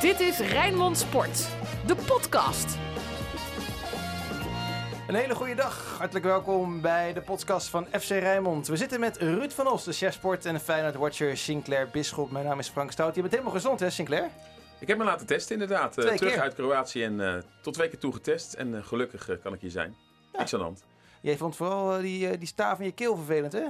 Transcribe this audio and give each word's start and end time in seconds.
Dit 0.00 0.20
is 0.20 0.38
Rijnmond 0.38 0.98
Sport, 0.98 1.48
de 1.86 1.94
podcast. 1.94 2.78
Een 5.08 5.14
hele 5.14 5.34
goede 5.34 5.54
dag. 5.54 5.96
Hartelijk 5.98 6.24
welkom 6.24 6.80
bij 6.80 7.12
de 7.12 7.20
podcast 7.20 7.68
van 7.68 7.86
FC 8.00 8.08
Rijnmond. 8.08 8.66
We 8.68 8.76
zitten 8.76 9.00
met 9.00 9.16
Ruud 9.16 9.50
van 9.52 9.66
Os, 9.66 9.84
de 9.84 9.92
chefsport 9.92 10.44
en 10.46 10.60
Feyenoord-watcher 10.60 11.36
Sinclair 11.36 11.88
Bisschop. 11.92 12.30
Mijn 12.30 12.44
naam 12.44 12.58
is 12.58 12.68
Frank 12.68 12.90
Stout. 12.92 13.14
Je 13.14 13.20
bent 13.20 13.32
helemaal 13.32 13.54
gezond, 13.54 13.80
hè, 13.80 13.90
Sinclair? 13.90 14.28
Ik 14.78 14.88
heb 14.88 14.98
me 14.98 15.04
laten 15.04 15.26
testen 15.26 15.52
inderdaad. 15.60 15.92
Twee 15.92 16.16
terug 16.16 16.32
keer. 16.32 16.42
uit 16.42 16.54
Kroatië 16.54 17.04
en 17.04 17.20
eh, 17.20 17.42
tot 17.62 17.74
twee 17.74 17.88
keer 17.88 17.98
toe 17.98 18.12
getest. 18.12 18.52
En 18.54 18.76
eh, 18.76 18.84
gelukkig 18.84 19.28
eh, 19.28 19.36
kan 19.42 19.52
ik 19.52 19.60
hier 19.60 19.70
zijn. 19.70 19.94
Niks 20.32 20.52
aan 20.52 20.58
de 20.58 20.64
hand. 20.64 20.84
Jij 21.20 21.36
vond 21.36 21.56
vooral 21.56 21.94
eh, 21.96 22.00
die, 22.00 22.28
eh, 22.28 22.38
die 22.38 22.48
staaf 22.48 22.78
in 22.78 22.84
je 22.84 22.92
keel 22.92 23.16
vervelend, 23.16 23.52
hè? 23.52 23.64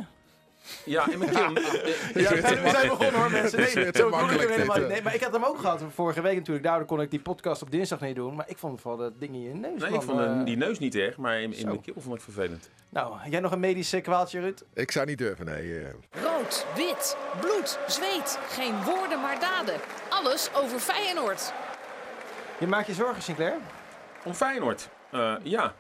Ja, 0.85 1.11
in 1.11 1.19
mijn 1.19 1.31
keel. 1.31 1.41
Ja, 2.23 2.31
we 2.35 2.41
zijn, 2.41 2.63
we 2.63 2.71
zijn 2.71 2.89
begonnen 2.99 3.21
hoor 3.21 3.31
mensen. 3.31 3.59
Het 3.59 3.69
is 3.69 3.75
Nee, 3.75 3.91
te 3.91 3.99
zo 3.99 4.09
makkelijk 4.09 4.41
hem 4.41 4.51
helemaal 4.51 4.75
dit, 4.77 4.85
niet. 4.85 4.87
hè? 4.89 4.93
Nee, 4.95 5.03
maar 5.03 5.15
ik 5.15 5.23
had 5.23 5.33
hem 5.33 5.45
ook 5.45 5.59
gehad 5.59 5.83
vorige 5.95 6.21
week 6.21 6.37
natuurlijk. 6.37 6.67
Daardoor 6.67 6.87
kon 6.87 7.01
ik 7.01 7.11
die 7.11 7.21
podcast 7.21 7.63
op 7.63 7.71
dinsdag 7.71 8.01
niet 8.01 8.15
doen. 8.17 8.35
Maar 8.35 8.49
ik 8.49 8.59
vond 8.59 8.81
vooral 8.81 8.99
dat 9.01 9.21
ding 9.21 9.35
in 9.35 9.43
je 9.43 9.55
neus. 9.55 9.81
Nee, 9.81 9.91
man, 9.91 9.99
ik 10.01 10.03
vond 10.07 10.21
eh, 10.21 10.39
eh, 10.39 10.45
die 10.45 10.57
neus 10.57 10.79
niet 10.79 10.95
erg, 10.95 11.17
maar 11.17 11.41
in, 11.41 11.53
in 11.55 11.67
mijn 11.67 11.81
keel 11.81 11.95
vond 11.99 12.15
ik 12.17 12.23
vervelend. 12.23 12.71
Nou, 12.89 13.15
jij 13.31 13.41
nog 13.41 13.53
een 13.53 13.61
medisch 13.61 13.93
eh, 13.93 14.03
kwaaltje, 14.03 14.41
Ruud? 14.41 14.63
Ik 14.75 14.91
zou 14.91 15.07
niet 15.07 15.19
durven, 15.19 15.45
nee. 15.45 15.79
eh. 15.79 16.23
Rood, 16.23 16.67
wit, 16.77 17.17
bloed, 17.41 17.79
zweet. 17.87 18.39
Geen 18.49 18.83
woorden 18.85 19.21
maar 19.21 19.41
daden. 19.41 19.75
Alles 20.09 20.51
over 20.55 20.79
Feyenoord. 20.79 21.53
Je 22.59 22.67
maakt 22.67 22.87
je 22.87 22.95
zorgen, 22.95 23.23
Sinclair? 23.23 23.55
Om 24.25 24.35
Feyenoord. 24.35 24.89
Eh, 25.11 25.35
ja, 25.43 25.75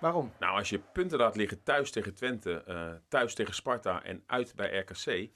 Waarom? 0.00 0.32
nou 0.38 0.58
als 0.58 0.70
je 0.70 0.78
punten 0.78 1.18
laat 1.18 1.36
liggen 1.36 1.62
thuis 1.62 1.90
tegen 1.90 2.14
Twente, 2.14 2.62
eh, 2.62 2.90
thuis 3.08 3.34
tegen 3.34 3.54
Sparta 3.54 4.02
en 4.02 4.22
uit 4.26 4.52
bij 4.54 4.78
RKC. 4.78 5.30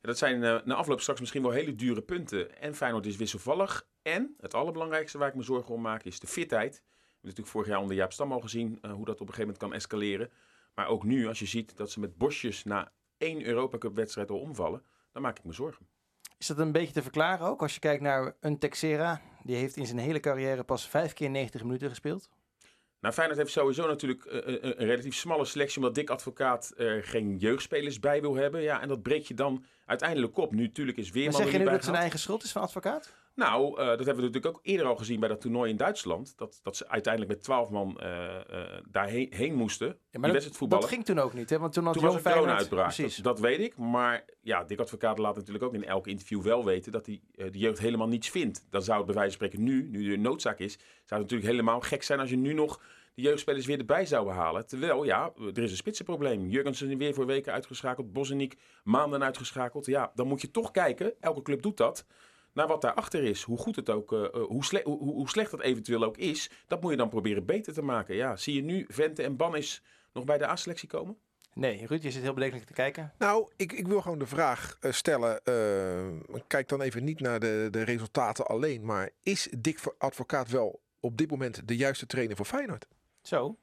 dat 0.00 0.18
zijn 0.18 0.44
eh, 0.44 0.58
na 0.64 0.74
afloop 0.74 1.00
straks 1.00 1.20
misschien 1.20 1.42
wel 1.42 1.50
hele 1.50 1.74
dure 1.74 2.02
punten. 2.02 2.60
En 2.60 2.74
Feyenoord 2.74 3.06
is 3.06 3.16
wisselvallig. 3.16 3.88
En 4.02 4.34
het 4.40 4.54
allerbelangrijkste 4.54 5.18
waar 5.18 5.28
ik 5.28 5.34
me 5.34 5.42
zorgen 5.42 5.74
om 5.74 5.80
maak 5.80 6.02
is 6.02 6.20
de 6.20 6.26
fitheid. 6.26 6.72
We 6.72 6.80
hebben 6.80 7.18
natuurlijk 7.20 7.48
vorig 7.48 7.68
jaar 7.68 7.78
onder 7.78 7.96
Jaap 7.96 8.12
Stam 8.12 8.32
al 8.32 8.40
gezien 8.40 8.78
eh, 8.82 8.92
hoe 8.92 9.04
dat 9.04 9.20
op 9.20 9.28
een 9.28 9.34
gegeven 9.34 9.40
moment 9.40 9.58
kan 9.58 9.72
escaleren. 9.72 10.30
Maar 10.74 10.86
ook 10.86 11.04
nu, 11.04 11.26
als 11.26 11.38
je 11.38 11.46
ziet 11.46 11.76
dat 11.76 11.90
ze 11.90 12.00
met 12.00 12.16
bosjes 12.16 12.64
na 12.64 12.92
één 13.18 13.44
Europa 13.44 13.78
Cup 13.78 13.94
wedstrijd 13.94 14.30
al 14.30 14.40
omvallen, 14.40 14.82
dan 15.12 15.22
maak 15.22 15.38
ik 15.38 15.44
me 15.44 15.52
zorgen. 15.52 15.86
Is 16.38 16.46
dat 16.46 16.58
een 16.58 16.72
beetje 16.72 16.92
te 16.92 17.02
verklaren 17.02 17.46
ook? 17.46 17.62
Als 17.62 17.74
je 17.74 17.80
kijkt 17.80 18.02
naar 18.02 18.36
een 18.40 18.58
Texera, 18.58 19.20
die 19.42 19.56
heeft 19.56 19.76
in 19.76 19.86
zijn 19.86 19.98
hele 19.98 20.20
carrière 20.20 20.64
pas 20.64 20.88
vijf 20.88 21.12
keer 21.12 21.30
90 21.30 21.62
minuten 21.62 21.88
gespeeld. 21.88 22.28
Nou, 23.00 23.14
Feyenoord 23.14 23.38
heeft 23.38 23.52
sowieso 23.52 23.86
natuurlijk 23.86 24.24
eh, 24.24 24.40
een, 24.44 24.80
een 24.80 24.86
relatief 24.86 25.14
smalle 25.14 25.44
selectie, 25.44 25.76
omdat 25.76 25.94
Dick 25.94 26.10
Advocaat 26.10 26.72
er 26.76 27.04
geen 27.04 27.36
jeugdspelers 27.36 28.00
bij 28.00 28.20
wil 28.20 28.34
hebben. 28.34 28.62
Ja, 28.62 28.80
en 28.80 28.88
dat 28.88 29.02
breek 29.02 29.26
je 29.26 29.34
dan 29.34 29.64
uiteindelijk 29.86 30.36
op. 30.36 30.52
Nu 30.52 30.62
natuurlijk 30.62 30.98
is 30.98 31.04
Maar 31.04 31.14
Weerman 31.14 31.36
zeg 31.40 31.46
er 31.46 31.52
je 31.52 31.58
nu 31.58 31.64
dat 31.64 31.74
het 31.74 31.84
zijn 31.84 31.96
eigen 31.96 32.18
schuld 32.18 32.42
is 32.42 32.52
van 32.52 32.62
advocaat? 32.62 33.12
Nou, 33.34 33.70
eh, 33.70 33.86
dat 33.86 33.86
hebben 33.86 34.16
we 34.16 34.22
natuurlijk 34.22 34.56
ook 34.56 34.60
eerder 34.62 34.86
al 34.86 34.96
gezien 34.96 35.20
bij 35.20 35.28
dat 35.28 35.40
toernooi 35.40 35.70
in 35.70 35.76
Duitsland. 35.76 36.38
Dat, 36.38 36.60
dat 36.62 36.76
ze 36.76 36.88
uiteindelijk 36.88 37.32
met 37.32 37.42
12 37.42 37.70
man 37.70 38.00
eh, 38.00 38.36
eh, 38.36 38.82
daarheen 38.88 39.26
heen 39.30 39.54
moesten. 39.54 39.98
Ja, 40.10 40.18
maar 40.18 40.32
dat, 40.32 40.58
dat 40.68 40.84
ging 40.84 41.04
toen 41.04 41.18
ook 41.18 41.32
niet, 41.32 41.50
hè? 41.50 41.58
Want 41.58 41.72
toen 41.72 41.84
had 41.84 41.92
Toen 41.92 42.02
was 42.02 42.12
Jong 42.12 42.24
er 42.24 42.32
corona 42.32 42.42
Feyenoord... 42.42 42.60
uitbraak. 42.60 42.94
Precies. 42.94 43.16
Dat, 43.16 43.24
dat 43.24 43.40
weet 43.40 43.60
ik. 43.60 43.76
Maar 43.76 44.24
ja, 44.40 44.64
Dick 44.64 44.78
Advocaat 44.78 45.18
laat 45.18 45.36
natuurlijk 45.36 45.64
ook 45.64 45.74
in 45.74 45.84
elk 45.84 46.06
interview 46.06 46.42
wel 46.42 46.64
weten 46.64 46.92
dat 46.92 47.06
hij 47.06 47.20
de 47.32 47.58
jeugd 47.58 47.78
helemaal 47.78 48.08
niets 48.08 48.30
vindt. 48.30 48.66
Dan 48.70 48.82
zou 48.82 48.96
het 48.96 49.06
bij 49.06 49.14
wijze 49.14 49.36
van 49.36 49.46
spreken 49.46 49.66
nu, 49.66 49.88
nu 49.88 50.12
er 50.12 50.18
noodzaak 50.18 50.58
is, 50.58 50.72
zou 50.72 51.20
het 51.20 51.20
natuurlijk 51.20 51.50
helemaal 51.50 51.80
gek 51.80 52.02
zijn 52.02 52.20
als 52.20 52.30
je 52.30 52.36
nu 52.36 52.52
nog 52.52 52.80
de 53.14 53.22
jeugdspelers 53.22 53.66
weer 53.66 53.78
erbij 53.78 54.06
zou 54.06 54.30
halen. 54.30 54.66
Terwijl, 54.66 55.04
ja, 55.04 55.32
er 55.54 55.62
is 55.62 55.70
een 55.70 55.76
spitsenprobleem. 55.76 56.48
Jurgensen 56.48 56.98
weer 56.98 57.14
voor 57.14 57.26
weken 57.26 57.52
uitgeschakeld. 57.52 58.12
Boseniek 58.12 58.56
maanden 58.84 59.22
uitgeschakeld. 59.22 59.86
Ja, 59.86 60.12
dan 60.14 60.26
moet 60.26 60.40
je 60.40 60.50
toch 60.50 60.70
kijken, 60.70 61.12
elke 61.20 61.42
club 61.42 61.62
doet 61.62 61.76
dat, 61.76 62.06
naar 62.52 62.66
wat 62.66 62.80
daarachter 62.82 63.22
is. 63.24 63.42
Hoe 63.42 63.58
goed 63.58 63.76
het 63.76 63.90
ook, 63.90 64.12
eh, 64.12 64.24
eh, 64.24 64.30
hoe, 64.32 64.64
sle- 64.64 64.82
hoe, 64.84 64.98
hoe 64.98 65.28
slecht 65.28 65.50
dat 65.50 65.60
eventueel 65.60 66.04
ook 66.04 66.16
is, 66.16 66.50
dat 66.66 66.80
moet 66.80 66.90
je 66.90 66.96
dan 66.96 67.08
proberen 67.08 67.44
beter 67.46 67.72
te 67.72 67.82
maken. 67.82 68.14
Ja, 68.14 68.36
zie 68.36 68.54
je 68.54 68.62
nu 68.62 68.84
Vente 68.88 69.22
en 69.22 69.36
Bannis 69.36 69.82
nog 70.12 70.24
bij 70.24 70.38
de 70.38 70.48
A-selectie 70.48 70.88
komen? 70.88 71.16
Nee, 71.54 71.86
Ruud, 71.86 72.02
je 72.02 72.10
zit 72.10 72.22
heel 72.22 72.34
bedenkelijk 72.34 72.66
te 72.68 72.72
kijken. 72.74 73.12
Nou, 73.18 73.50
ik, 73.56 73.72
ik 73.72 73.86
wil 73.88 74.00
gewoon 74.02 74.18
de 74.18 74.26
vraag 74.26 74.76
eh, 74.80 74.92
stellen. 74.92 75.44
eh, 75.44 76.40
kijk 76.46 76.68
dan 76.68 76.80
even 76.80 77.04
niet 77.04 77.20
naar 77.20 77.40
de, 77.40 77.68
de 77.70 77.82
resultaten 77.82 78.46
alleen. 78.46 78.84
Maar 78.84 79.10
is 79.22 79.48
Dick 79.58 79.78
Advocaat 79.98 80.50
wel 80.50 80.82
op 81.00 81.16
dit 81.16 81.30
moment 81.30 81.68
de 81.68 81.76
juiste 81.76 82.06
trainer 82.06 82.36
voor 82.36 82.46
Feyenoord? 82.46 82.86
Zo. 83.22 83.58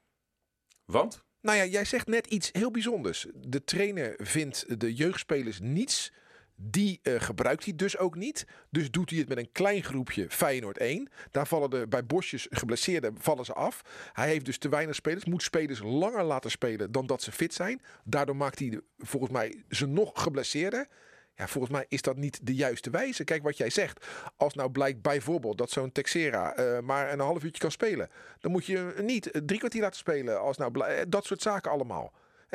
Want? 0.84 1.24
Nou 1.40 1.56
ja, 1.58 1.64
jij 1.64 1.84
zegt 1.84 2.06
net 2.06 2.26
iets 2.26 2.50
heel 2.52 2.70
bijzonders. 2.70 3.26
De 3.34 3.64
trainer 3.64 4.14
vindt 4.22 4.80
de 4.80 4.94
jeugdspelers 4.94 5.60
niets. 5.60 6.12
Die 6.60 7.00
eh, 7.02 7.20
gebruikt 7.20 7.64
hij 7.64 7.76
dus 7.76 7.98
ook 7.98 8.14
niet. 8.14 8.46
Dus 8.70 8.90
doet 8.90 9.10
hij 9.10 9.18
het 9.18 9.28
met 9.28 9.38
een 9.38 9.52
klein 9.52 9.82
groepje 9.82 10.26
Feyenoord 10.30 10.78
1. 10.78 11.08
Daar 11.30 11.46
vallen 11.46 11.70
de, 11.70 11.86
bij 11.88 12.04
Bosjes 12.04 12.46
geblesseerden 12.50 13.16
vallen 13.18 13.44
ze 13.44 13.52
af. 13.52 13.82
Hij 14.12 14.28
heeft 14.28 14.44
dus 14.44 14.58
te 14.58 14.68
weinig 14.68 14.94
spelers. 14.94 15.24
Moet 15.24 15.42
spelers 15.42 15.80
langer 15.82 16.24
laten 16.24 16.50
spelen 16.50 16.92
dan 16.92 17.06
dat 17.06 17.22
ze 17.22 17.32
fit 17.32 17.54
zijn. 17.54 17.82
Daardoor 18.04 18.36
maakt 18.36 18.58
hij 18.58 18.80
volgens 18.98 19.32
mij 19.32 19.62
ze 19.68 19.86
nog 19.86 20.10
geblesseerder. 20.14 20.88
Ja, 21.34 21.48
volgens 21.48 21.72
mij 21.72 21.84
is 21.88 22.02
dat 22.02 22.16
niet 22.16 22.46
de 22.46 22.54
juiste 22.54 22.90
wijze. 22.90 23.24
Kijk 23.24 23.42
wat 23.42 23.56
jij 23.56 23.70
zegt. 23.70 24.06
Als 24.36 24.54
nou 24.54 24.70
blijkt 24.70 25.02
bijvoorbeeld 25.02 25.58
dat 25.58 25.70
zo'n 25.70 25.92
Texera 25.92 26.54
eh, 26.54 26.80
maar 26.80 27.12
een 27.12 27.20
half 27.20 27.44
uurtje 27.44 27.62
kan 27.62 27.70
spelen. 27.70 28.10
Dan 28.40 28.50
moet 28.50 28.66
je 28.66 28.94
niet 29.00 29.30
eh, 29.30 29.40
drie 29.44 29.58
kwartier 29.58 29.82
laten 29.82 29.98
spelen. 29.98 30.40
Als 30.40 30.56
nou 30.56 30.72
dat 31.08 31.24
soort 31.24 31.42
zaken 31.42 31.70
allemaal. 31.70 32.12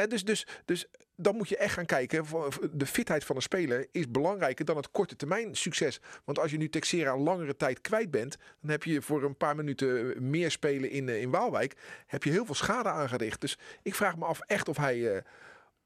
Dus, 0.07 0.23
dus, 0.23 0.47
dus 0.65 0.87
dan 1.15 1.35
moet 1.35 1.49
je 1.49 1.57
echt 1.57 1.73
gaan 1.73 1.85
kijken. 1.85 2.25
De 2.71 2.85
fitheid 2.85 3.23
van 3.23 3.35
een 3.35 3.41
speler 3.41 3.87
is 3.91 4.11
belangrijker 4.11 4.65
dan 4.65 4.75
het 4.75 4.91
korte 4.91 5.15
termijn 5.15 5.55
succes. 5.55 5.99
Want 6.23 6.39
als 6.39 6.51
je 6.51 6.57
nu 6.57 6.69
Texera 6.69 7.17
langere 7.17 7.55
tijd 7.55 7.81
kwijt 7.81 8.11
bent. 8.11 8.37
Dan 8.61 8.71
heb 8.71 8.83
je 8.83 9.01
voor 9.01 9.23
een 9.23 9.37
paar 9.37 9.55
minuten 9.55 10.15
meer 10.29 10.51
spelen 10.51 10.89
in, 10.89 11.09
eh, 11.09 11.21
in 11.21 11.29
Waalwijk. 11.29 11.75
Heb 12.07 12.23
je 12.23 12.29
heel 12.29 12.45
veel 12.45 12.55
schade 12.55 12.89
aangericht. 12.89 13.41
Dus 13.41 13.57
ik 13.81 13.95
vraag 13.95 14.17
me 14.17 14.25
af 14.25 14.39
echt 14.39 14.69
of 14.69 14.77
hij... 14.77 15.15
eh, 15.15 15.21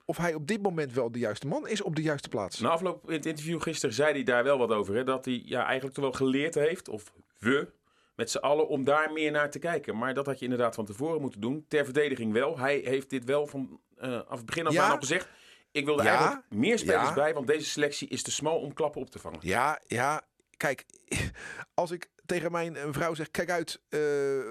of 0.06 0.18
hij 0.18 0.34
op 0.34 0.48
dit 0.48 0.62
moment 0.62 0.94
wel 0.94 1.12
de 1.12 1.20
juiste 1.20 1.48
man 1.48 1.68
is 1.68 1.82
op 1.82 1.96
de 1.96 2.02
juiste 2.02 2.30
plaats. 2.30 2.60
Na 2.60 2.70
afloop 2.70 3.08
in 3.10 3.16
het 3.16 3.26
interview 3.26 3.62
gisteren 3.62 3.96
zei 3.96 4.14
hij 4.14 4.24
daar 4.24 4.44
wel 4.44 4.58
wat 4.58 4.72
over. 4.72 4.96
Hè? 4.96 5.04
Dat 5.04 5.26
hij 5.26 5.42
ja, 5.46 5.66
eigenlijk 5.66 5.96
toch 5.96 6.04
wel 6.04 6.14
geleerd 6.14 6.56
heeft, 6.56 6.90
of 6.90 7.14
we, 7.38 7.68
met 8.16 8.32
z'n 8.32 8.38
allen, 8.38 8.68
om 8.68 8.84
daar 8.84 9.12
meer 9.12 9.32
naar 9.32 9.52
te 9.52 9.60
kijken. 9.60 9.98
Maar 9.98 10.14
dat 10.14 10.26
had 10.26 10.38
je 10.40 10.44
inderdaad 10.44 10.76
van 10.76 10.86
tevoren 10.86 11.22
moeten 11.22 11.42
doen. 11.42 11.66
Ter 11.68 11.86
verdediging 11.86 12.34
wel. 12.34 12.60
Hij 12.60 12.82
heeft 12.84 13.10
dit 13.10 13.26
wel 13.26 13.48
van 13.48 13.80
eh 14.00 14.22
af 14.28 14.38
het 14.38 14.46
begin 14.46 14.68
af 14.68 14.74
Ja. 14.74 14.84
aan 14.84 14.92
al 14.92 14.98
gezegd. 14.98 15.28
Ik 15.72 15.86
wil 15.86 16.02
Ja. 16.04 16.10
eigenlijk 16.10 16.46
meer 16.50 16.80
spelers 16.80 17.08
Ja. 17.08 17.14
bij, 17.14 17.34
want 17.34 17.48
deze 17.48 17.70
selectie 17.70 18.08
is 18.08 18.22
te 18.24 18.32
smal 18.32 18.60
om 18.60 18.74
klappen 18.74 19.02
op 19.02 19.10
te 19.10 19.20
vangen. 19.20 19.40
Ja, 19.42 19.80
ja. 19.88 20.22
Kijk, 20.58 20.86
als 21.74 21.92
ik 21.92 22.10
tegen 22.26 22.52
mijn 22.52 22.76
eh, 22.76 22.88
vrouw 22.92 23.14
zeg: 23.14 23.32
kijk 23.32 23.50
uit, 23.50 23.82
eh, 23.90 24.00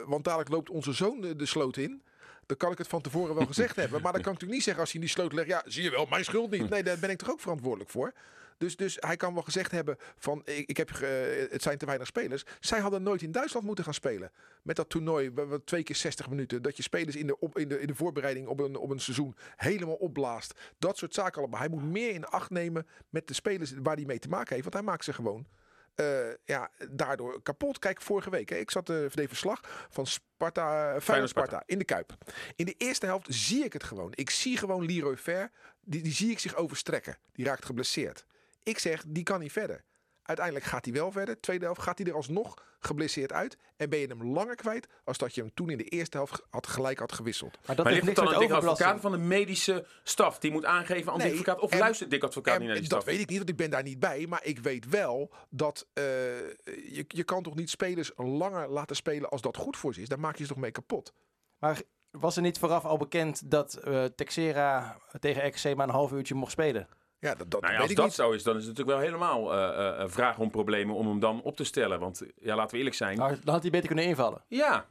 want 0.06 0.24
dadelijk 0.24 0.50
loopt 0.50 0.70
onze 0.70 0.92
zoon 0.92 1.20
de, 1.20 1.36
de 1.36 1.46
sloot 1.46 1.76
in. 1.76 2.04
Dan 2.46 2.56
kan 2.56 2.72
ik 2.72 2.78
het 2.78 2.88
van 2.88 3.00
tevoren 3.00 3.34
wel 3.34 3.46
gezegd 3.46 3.76
hebben. 3.76 4.02
Maar 4.02 4.12
dan 4.12 4.22
kan 4.22 4.32
ik 4.32 4.40
natuurlijk 4.40 4.52
niet 4.52 4.62
zeggen 4.62 4.82
als 4.82 4.92
hij 4.92 5.00
in 5.00 5.06
die 5.06 5.16
sloot 5.16 5.32
legt. 5.32 5.48
Ja, 5.48 5.62
zie 5.64 5.82
je 5.82 5.90
wel, 5.90 6.06
mijn 6.10 6.24
schuld 6.24 6.50
niet. 6.50 6.68
Nee, 6.70 6.82
daar 6.82 6.98
ben 6.98 7.10
ik 7.10 7.18
toch 7.18 7.30
ook 7.30 7.40
verantwoordelijk 7.40 7.90
voor. 7.90 8.12
Dus, 8.56 8.76
dus 8.76 8.96
hij 9.00 9.16
kan 9.16 9.34
wel 9.34 9.42
gezegd 9.42 9.70
hebben 9.70 9.96
van 10.16 10.42
ik, 10.44 10.68
ik 10.68 10.76
heb, 10.76 10.90
ge- 10.90 11.48
het 11.50 11.62
zijn 11.62 11.78
te 11.78 11.86
weinig 11.86 12.06
spelers. 12.06 12.44
Zij 12.60 12.80
hadden 12.80 13.02
nooit 13.02 13.22
in 13.22 13.32
Duitsland 13.32 13.66
moeten 13.66 13.84
gaan 13.84 13.94
spelen. 13.94 14.30
Met 14.62 14.76
dat 14.76 14.88
toernooi, 14.88 15.32
twee 15.64 15.82
keer 15.82 15.96
60 15.96 16.28
minuten. 16.28 16.62
Dat 16.62 16.76
je 16.76 16.82
spelers 16.82 17.16
in 17.16 17.26
de, 17.26 17.38
op, 17.38 17.58
in 17.58 17.68
de, 17.68 17.80
in 17.80 17.86
de 17.86 17.94
voorbereiding 17.94 18.46
op 18.46 18.60
een, 18.60 18.76
op 18.76 18.90
een 18.90 19.00
seizoen 19.00 19.36
helemaal 19.56 19.94
opblaast. 19.94 20.60
Dat 20.78 20.98
soort 20.98 21.14
zaken 21.14 21.40
allemaal. 21.40 21.60
Hij 21.60 21.68
moet 21.68 21.82
meer 21.82 22.10
in 22.10 22.24
acht 22.24 22.50
nemen 22.50 22.86
met 23.08 23.26
de 23.28 23.34
spelers 23.34 23.72
waar 23.82 23.96
hij 23.96 24.04
mee 24.04 24.18
te 24.18 24.28
maken 24.28 24.50
heeft. 24.50 24.62
Want 24.62 24.74
hij 24.74 24.84
maakt 24.84 25.04
ze 25.04 25.12
gewoon 25.12 25.46
eh, 25.94 26.28
ja, 26.44 26.70
daardoor 26.90 27.42
kapot. 27.42 27.78
Kijk, 27.78 28.00
vorige 28.02 28.30
week, 28.30 28.48
hè, 28.48 28.56
ik 28.56 28.70
zat 28.70 28.90
uh, 28.90 29.10
deed 29.10 29.28
verslag 29.28 29.86
van 29.90 30.06
Sparta, 30.06 31.00
Feyenoord 31.00 31.30
Sparta 31.30 31.62
in 31.66 31.78
de 31.78 31.84
Kuip. 31.84 32.16
In 32.56 32.64
de 32.64 32.74
eerste 32.78 33.06
helft 33.06 33.26
zie 33.34 33.64
ik 33.64 33.72
het 33.72 33.84
gewoon. 33.84 34.12
Ik 34.14 34.30
zie 34.30 34.56
gewoon 34.56 34.84
Leroy 34.86 35.16
Ver, 35.16 35.50
die, 35.80 36.02
die 36.02 36.12
zie 36.12 36.30
ik 36.30 36.38
zich 36.38 36.54
overstrekken. 36.54 37.18
Die 37.32 37.44
raakt 37.44 37.64
geblesseerd. 37.64 38.26
Ik 38.66 38.78
zeg, 38.78 39.04
die 39.06 39.22
kan 39.22 39.40
niet 39.40 39.52
verder. 39.52 39.84
Uiteindelijk 40.22 40.66
gaat 40.66 40.84
hij 40.84 40.94
wel 40.94 41.12
verder. 41.12 41.40
Tweede 41.40 41.64
helft 41.64 41.82
gaat 41.82 41.98
hij 41.98 42.06
er 42.06 42.14
alsnog 42.14 42.54
geblesseerd 42.80 43.32
uit. 43.32 43.56
En 43.76 43.90
ben 43.90 43.98
je 43.98 44.06
hem 44.06 44.32
langer 44.32 44.54
kwijt 44.54 44.86
als 45.04 45.18
dat 45.18 45.34
je 45.34 45.40
hem 45.40 45.54
toen 45.54 45.70
in 45.70 45.78
de 45.78 45.84
eerste 45.84 46.16
helft 46.16 46.42
had, 46.50 46.66
gelijk 46.66 46.98
had 46.98 47.12
gewisseld. 47.12 47.58
Maar 47.66 47.76
dat 47.76 47.84
maar 47.84 47.94
heeft 47.94 48.04
ligt 48.06 48.16
het 48.16 48.28
niks 48.28 48.40
dan 48.48 48.52
aan. 48.52 48.68
Advocaat 48.68 49.00
van 49.00 49.12
de 49.12 49.18
medische 49.18 49.86
staf? 50.02 50.38
Die 50.38 50.50
moet 50.50 50.64
aangeven 50.64 51.12
aan 51.12 51.18
Nee, 51.18 51.30
Advocaat. 51.30 51.58
Of 51.60 51.70
en- 51.70 51.78
luistert 51.78 52.10
Dick 52.10 52.22
Advocaat 52.22 52.54
En 52.54 52.60
niet 52.60 52.68
naar 52.68 52.78
die 52.80 52.88
dat 52.88 53.02
staf? 53.02 53.12
weet 53.12 53.22
ik 53.22 53.28
niet, 53.28 53.38
want 53.38 53.50
ik 53.50 53.56
ben 53.56 53.70
daar 53.70 53.82
niet 53.82 53.98
bij. 53.98 54.26
Maar 54.26 54.44
ik 54.44 54.58
weet 54.58 54.88
wel 54.88 55.32
dat 55.50 55.86
eh, 55.92 56.04
je, 56.04 57.04
je 57.08 57.24
kan 57.24 57.42
toch 57.42 57.54
niet 57.54 57.70
spelers 57.70 58.10
langer 58.16 58.68
laten 58.68 58.96
spelen 58.96 59.30
als 59.30 59.40
dat 59.42 59.56
goed 59.56 59.76
voor 59.76 59.94
ze 59.94 60.00
is. 60.00 60.08
Daar 60.08 60.20
maak 60.20 60.36
je 60.36 60.42
ze 60.42 60.48
toch 60.48 60.58
mee 60.58 60.70
kapot. 60.70 61.12
Maar 61.58 61.80
was 62.10 62.36
er 62.36 62.42
niet 62.42 62.58
vooraf 62.58 62.84
al 62.84 62.96
bekend 62.96 63.50
dat 63.50 63.74
eh, 63.74 64.04
Texera 64.04 64.98
tegen 65.20 65.46
RKC 65.46 65.76
maar 65.76 65.88
een 65.88 65.94
half 65.94 66.12
uurtje 66.12 66.34
mocht 66.34 66.52
spelen? 66.52 66.88
Ja, 67.18 67.34
dat, 67.34 67.50
dat 67.50 67.60
Nou 67.60 67.72
ja, 67.72 67.80
als 67.80 67.94
dat 67.94 68.04
niet. 68.04 68.14
zo 68.14 68.30
is, 68.30 68.42
dan 68.42 68.56
is 68.56 68.66
het 68.66 68.76
natuurlijk 68.76 68.98
wel 68.98 69.06
helemaal 69.06 69.52
eh, 69.52 69.88
eh, 69.88 69.98
een 69.98 70.10
vraag 70.10 70.38
om 70.38 70.50
problemen 70.50 70.94
om 70.94 71.06
hem 71.06 71.20
dan 71.20 71.42
op 71.42 71.56
te 71.56 71.64
stellen. 71.64 72.00
Want 72.00 72.22
ja, 72.36 72.54
laten 72.54 72.70
we 72.70 72.76
eerlijk 72.76 72.96
zijn. 72.96 73.18
Maar 73.18 73.38
dan 73.44 73.54
had 73.54 73.62
hij 73.62 73.70
beter 73.70 73.86
kunnen 73.86 74.04
invallen. 74.04 74.44
Ja, 74.48 74.86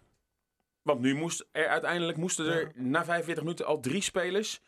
want 0.82 1.02
nu 1.02 1.16
moest 1.16 1.48
er 1.52 1.68
uiteindelijk 1.68 2.18
moesten 2.18 2.46
er 2.46 2.72
na 2.76 3.06
45 3.06 3.44
minuten 3.44 3.66
al 3.66 3.80
drie 3.80 4.02
spelers 4.02 4.62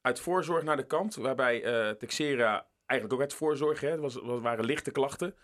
uit 0.00 0.20
voorzorg 0.20 0.62
naar 0.62 0.76
de 0.76 0.86
kant. 0.86 1.14
Waarbij 1.14 1.62
eh 1.64 1.90
Texera 1.90 2.66
eigenlijk 2.86 3.20
ook 3.20 3.26
uit 3.26 3.38
voorzorg, 3.38 3.80
hè, 3.80 3.90
het 3.90 4.00
was, 4.00 4.14
was, 4.14 4.40
waren 4.40 4.64
lichte 4.64 4.90
klachten 4.90 5.34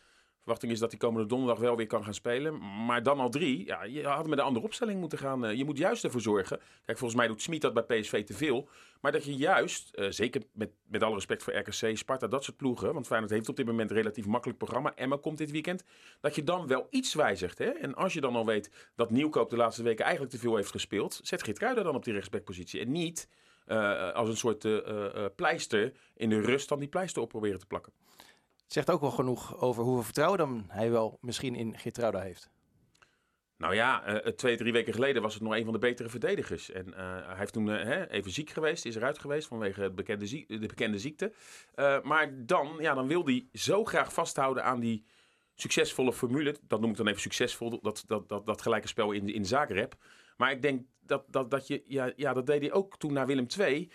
verwachting 0.48 0.72
is 0.72 0.78
dat 0.78 0.90
hij 0.90 0.98
komende 0.98 1.28
donderdag 1.28 1.58
wel 1.58 1.76
weer 1.76 1.86
kan 1.86 2.04
gaan 2.04 2.14
spelen. 2.14 2.84
Maar 2.86 3.02
dan 3.02 3.20
al 3.20 3.30
drie. 3.30 3.66
Ja, 3.66 3.84
je 3.84 4.06
had 4.06 4.26
met 4.26 4.38
een 4.38 4.44
andere 4.44 4.64
opstelling 4.64 5.00
moeten 5.00 5.18
gaan. 5.18 5.44
Eh, 5.44 5.56
je 5.56 5.64
moet 5.64 5.78
juist 5.78 6.04
ervoor 6.04 6.20
zorgen. 6.20 6.60
Kijk, 6.84 6.98
volgens 6.98 7.20
mij 7.20 7.28
doet 7.28 7.42
Smit 7.42 7.60
dat 7.60 7.74
bij 7.74 8.00
PSV 8.00 8.24
te 8.24 8.34
veel. 8.34 8.68
Maar 9.00 9.12
dat 9.12 9.24
je 9.24 9.36
juist, 9.36 9.94
eh, 9.94 10.10
zeker 10.10 10.42
met, 10.52 10.70
met 10.86 11.02
alle 11.02 11.14
respect 11.14 11.42
voor 11.42 11.56
RKC, 11.56 11.96
Sparta, 11.96 12.26
dat 12.26 12.44
soort 12.44 12.56
ploegen. 12.56 12.94
Want 12.94 13.06
Feyenoord 13.06 13.32
heeft 13.32 13.48
op 13.48 13.56
dit 13.56 13.66
moment 13.66 13.90
een 13.90 13.96
relatief 13.96 14.26
makkelijk 14.26 14.58
programma. 14.58 14.94
Emma 14.94 15.16
komt 15.20 15.38
dit 15.38 15.50
weekend. 15.50 15.84
Dat 16.20 16.34
je 16.34 16.44
dan 16.44 16.66
wel 16.66 16.86
iets 16.90 17.14
wijzigt. 17.14 17.58
Hè? 17.58 17.68
En 17.68 17.94
als 17.94 18.12
je 18.12 18.20
dan 18.20 18.36
al 18.36 18.46
weet 18.46 18.90
dat 18.96 19.10
Nieuwkoop 19.10 19.50
de 19.50 19.56
laatste 19.56 19.82
weken 19.82 20.04
eigenlijk 20.04 20.34
te 20.34 20.40
veel 20.40 20.56
heeft 20.56 20.70
gespeeld. 20.70 21.20
Zet 21.22 21.42
Geert 21.42 21.60
dan 21.60 21.94
op 21.94 22.04
die 22.04 22.12
rechtsbackpositie. 22.12 22.80
En 22.80 22.92
niet 22.92 23.28
eh, 23.66 24.12
als 24.12 24.28
een 24.28 24.36
soort 24.36 24.66
pleister 25.36 25.92
in 26.14 26.28
de 26.28 26.40
rust 26.40 26.68
dan 26.68 26.78
die 26.78 26.88
pleister 26.88 27.22
op 27.22 27.28
proberen 27.28 27.58
te 27.58 27.66
plakken 27.66 27.92
zegt 28.72 28.90
ook 28.90 29.00
wel 29.00 29.10
genoeg 29.10 29.60
over 29.60 29.82
hoeveel 29.82 30.02
vertrouwen 30.02 30.38
dan 30.38 30.64
hij 30.68 30.90
wel 30.90 31.18
misschien 31.20 31.54
in 31.54 31.78
Geertruida 31.78 32.20
heeft. 32.20 32.50
Nou 33.56 33.74
ja, 33.74 34.08
uh, 34.08 34.32
twee, 34.32 34.56
drie 34.56 34.72
weken 34.72 34.92
geleden 34.92 35.22
was 35.22 35.34
het 35.34 35.42
nog 35.42 35.54
een 35.54 35.64
van 35.64 35.72
de 35.72 35.78
betere 35.78 36.08
verdedigers. 36.08 36.70
En 36.70 36.86
uh, 36.88 36.94
hij 37.26 37.36
heeft 37.36 37.52
toen 37.52 37.66
hè, 37.66 38.10
even 38.10 38.30
ziek 38.30 38.50
geweest, 38.50 38.84
is 38.84 38.96
eruit 38.96 39.18
geweest 39.18 39.48
vanwege 39.48 39.90
bekende 39.90 40.44
de 40.46 40.66
bekende 40.66 40.98
ziekte. 40.98 41.32
maar 42.02 42.46
dan, 42.46 42.76
ja, 42.78 42.94
dan 42.94 43.06
wil 43.06 43.24
hij 43.24 43.48
zo 43.52 43.84
graag 43.84 44.12
vasthouden 44.12 44.64
aan 44.64 44.80
die 44.80 45.04
succesvolle 45.54 46.12
formule. 46.12 46.56
Dat 46.62 46.80
noem 46.80 46.90
ik 46.90 46.96
dan 46.96 47.06
even 47.06 47.20
succesvol, 47.20 47.80
dat, 47.80 48.04
dat, 48.06 48.28
dat, 48.28 48.46
dat 48.46 48.62
gelijke 48.62 48.88
spel 48.88 49.12
in, 49.12 49.28
in 49.28 49.46
Zagreb. 49.46 49.94
Maar 50.36 50.50
ik 50.50 50.62
denk 50.62 50.82
dat, 51.00 51.24
dat, 51.28 51.50
dat 51.50 51.66
je, 51.66 51.82
ja, 51.86 52.12
ja, 52.16 52.32
dat 52.32 52.46
deed 52.46 52.60
hij 52.60 52.72
ook 52.72 52.98
toen 52.98 53.12
naar 53.12 53.26
Willem 53.26 53.46
II 53.58 53.90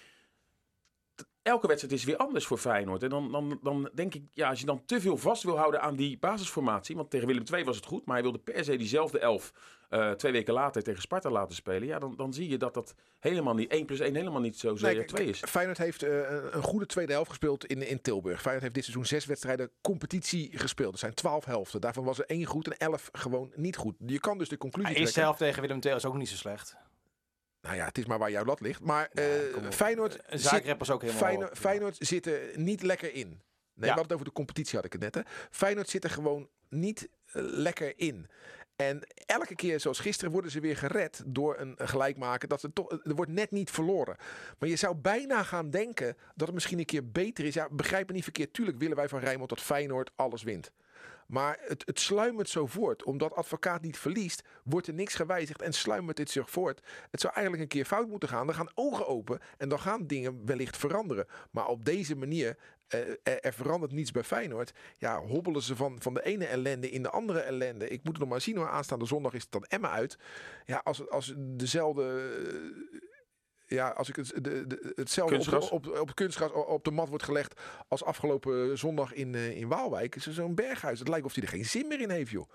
elke 1.43 1.67
wedstrijd 1.67 1.93
is 1.95 2.03
weer 2.03 2.17
anders 2.17 2.45
voor 2.45 2.57
Feyenoord. 2.57 3.03
En 3.03 3.09
dan, 3.09 3.31
dan, 3.31 3.59
dan 3.61 3.89
denk 3.93 4.13
ik, 4.13 4.23
ja, 4.31 4.49
als 4.49 4.59
je 4.59 4.65
dan 4.65 4.85
te 4.85 5.01
veel 5.01 5.17
vast 5.17 5.43
wil 5.43 5.57
houden 5.57 5.81
aan 5.81 5.95
die 5.95 6.17
basisformatie. 6.17 6.95
Want 6.95 7.09
tegen 7.09 7.27
Willem 7.27 7.43
II 7.53 7.63
was 7.63 7.75
het 7.75 7.85
goed, 7.85 8.05
maar 8.05 8.15
hij 8.15 8.23
wilde 8.23 8.39
per 8.39 8.63
se 8.63 8.75
diezelfde 8.75 9.19
elf 9.19 9.53
uh, 9.89 10.11
twee 10.11 10.31
weken 10.31 10.53
later 10.53 10.83
tegen 10.83 11.01
Sparta 11.01 11.29
laten 11.29 11.55
spelen. 11.55 11.87
Ja, 11.87 11.99
dan, 11.99 12.15
dan 12.15 12.33
zie 12.33 12.49
je 12.49 12.57
dat 12.57 12.73
dat 12.73 12.95
helemaal 13.19 13.53
niet 13.53 13.71
1 13.71 13.85
plus 13.85 13.99
1 13.99 14.15
helemaal 14.15 14.41
niet 14.41 14.57
zo 14.57 14.73
nee, 14.73 15.05
2 15.05 15.27
is. 15.27 15.39
Feyenoord 15.39 15.77
heeft 15.77 16.03
uh, 16.03 16.09
een 16.51 16.63
goede 16.63 16.85
tweede 16.85 17.11
helft 17.11 17.29
gespeeld 17.29 17.65
in, 17.65 17.87
in 17.87 18.01
Tilburg. 18.01 18.41
Feyenoord 18.41 18.61
heeft 18.61 18.75
dit 18.75 18.83
seizoen 18.83 19.05
zes 19.05 19.25
wedstrijden 19.25 19.69
competitie 19.81 20.57
gespeeld. 20.57 20.93
Er 20.93 20.99
zijn 20.99 21.13
twaalf 21.13 21.45
helften. 21.45 21.81
Daarvan 21.81 22.03
was 22.03 22.19
er 22.19 22.25
één 22.25 22.45
goed 22.45 22.67
en 22.67 22.77
elf 22.77 23.09
gewoon 23.11 23.51
niet 23.55 23.77
goed. 23.77 23.95
Je 24.05 24.19
kan 24.19 24.37
dus 24.37 24.49
de 24.49 24.57
conclusie 24.57 24.93
De 24.93 24.99
eerste 24.99 25.19
helft 25.19 25.39
tegen 25.39 25.61
Willem 25.61 25.79
II 25.81 25.95
is 25.95 26.05
ook 26.05 26.15
niet 26.15 26.29
zo 26.29 26.35
slecht. 26.35 26.75
Nou 27.63 27.75
ja, 27.75 27.85
het 27.85 27.97
is 27.97 28.05
maar 28.05 28.19
waar 28.19 28.31
jouw 28.31 28.45
lat 28.45 28.59
ligt. 28.59 28.81
Maar 28.81 29.09
ja, 29.13 29.21
uh, 29.21 29.69
Feyenoord, 29.69 30.19
zit, 30.29 30.91
ook 30.91 31.05
Feyenoord, 31.05 31.57
Feyenoord 31.57 31.95
zit 31.99 32.25
er 32.25 32.41
niet 32.55 32.81
lekker 32.81 33.13
in. 33.13 33.27
Nee, 33.27 33.39
ja. 33.73 33.81
we 33.81 33.87
hadden 33.87 34.03
het 34.03 34.13
over 34.13 34.25
de 34.25 34.31
competitie, 34.31 34.75
had 34.75 34.85
ik 34.85 34.91
het 34.91 35.01
net. 35.01 35.15
Hè. 35.15 35.21
Feyenoord 35.49 35.89
zit 35.89 36.03
er 36.03 36.09
gewoon 36.09 36.49
niet 36.69 37.09
uh, 37.33 37.43
lekker 37.45 37.93
in. 37.95 38.27
En 38.75 39.01
elke 39.25 39.55
keer, 39.55 39.79
zoals 39.79 39.99
gisteren, 39.99 40.31
worden 40.31 40.51
ze 40.51 40.59
weer 40.59 40.77
gered 40.77 41.23
door 41.25 41.59
een 41.59 41.75
gelijkmaker. 41.77 42.47
Dat 42.47 42.63
er, 42.63 42.73
toch, 42.73 42.91
er 42.91 43.15
wordt 43.15 43.31
net 43.31 43.51
niet 43.51 43.71
verloren. 43.71 44.15
Maar 44.59 44.69
je 44.69 44.75
zou 44.75 44.95
bijna 44.95 45.43
gaan 45.43 45.69
denken 45.69 46.17
dat 46.35 46.47
het 46.47 46.53
misschien 46.53 46.79
een 46.79 46.85
keer 46.85 47.11
beter 47.11 47.45
is. 47.45 47.53
Ja, 47.53 47.67
begrijp 47.71 48.07
me 48.07 48.13
niet 48.13 48.23
verkeerd. 48.23 48.53
Tuurlijk 48.53 48.77
willen 48.77 48.95
wij 48.95 49.09
van 49.09 49.19
Rijnmond 49.19 49.49
dat 49.49 49.61
Feyenoord 49.61 50.11
alles 50.15 50.43
wint. 50.43 50.71
Maar 51.33 51.59
het, 51.61 51.83
het 51.85 51.99
sluimert 51.99 52.49
zo 52.49 52.65
voort. 52.65 53.03
Omdat 53.03 53.35
advocaat 53.35 53.81
niet 53.81 53.97
verliest, 53.97 54.43
wordt 54.63 54.87
er 54.87 54.93
niks 54.93 55.15
gewijzigd 55.15 55.61
en 55.61 55.73
sluimert 55.73 56.17
dit 56.17 56.29
zich 56.29 56.49
voort. 56.49 56.81
Het 57.11 57.21
zou 57.21 57.33
eigenlijk 57.33 57.63
een 57.63 57.69
keer 57.69 57.85
fout 57.85 58.07
moeten 58.07 58.29
gaan. 58.29 58.45
Dan 58.45 58.55
gaan 58.55 58.71
ogen 58.73 59.07
open 59.07 59.39
en 59.57 59.69
dan 59.69 59.79
gaan 59.79 60.07
dingen 60.07 60.45
wellicht 60.45 60.77
veranderen. 60.77 61.25
Maar 61.51 61.67
op 61.67 61.85
deze 61.85 62.15
manier, 62.15 62.57
eh, 62.87 62.99
er, 63.23 63.53
verandert 63.53 63.91
niets 63.91 64.11
bij 64.11 64.23
Feyenoord. 64.23 64.73
Ja, 64.97 65.19
hobbelen 65.19 65.61
ze 65.61 65.75
van, 65.75 66.01
van 66.01 66.13
de 66.13 66.23
ene 66.23 66.45
ellende 66.45 66.89
in 66.89 67.03
de 67.03 67.09
andere 67.09 67.39
ellende. 67.39 67.87
Ik 67.87 68.03
moet 68.03 68.13
het 68.13 68.21
nog 68.21 68.29
maar 68.29 68.41
zien 68.41 68.57
hoor. 68.57 68.69
Aanstaande 68.69 69.05
zondag 69.05 69.33
is 69.33 69.41
het 69.43 69.51
dan 69.51 69.63
Emma 69.63 69.89
uit. 69.89 70.17
Ja, 70.65 70.81
als, 70.83 71.09
als 71.09 71.33
dezelfde 71.37 72.31
ja, 73.73 73.89
als 73.89 74.09
ik 74.09 74.15
het, 74.15 74.27
de, 74.43 74.67
de, 74.67 74.91
hetzelfde 74.95 75.59
op, 75.59 75.71
op, 75.71 75.99
op, 75.99 76.15
kunstgras 76.15 76.51
op 76.51 76.83
de 76.83 76.91
mat 76.91 77.09
wordt 77.09 77.23
gelegd 77.23 77.61
als 77.87 78.03
afgelopen 78.03 78.77
zondag 78.77 79.13
in, 79.13 79.33
uh, 79.33 79.57
in 79.57 79.67
Waalwijk, 79.67 80.15
is 80.15 80.25
er 80.25 80.33
zo'n 80.33 80.55
berghuis. 80.55 80.99
Het 80.99 81.07
lijkt 81.07 81.25
of 81.25 81.33
hij 81.33 81.43
er 81.43 81.49
geen 81.49 81.65
zin 81.65 81.87
meer 81.87 82.01
in 82.01 82.09
heeft, 82.09 82.31
joh. 82.31 82.49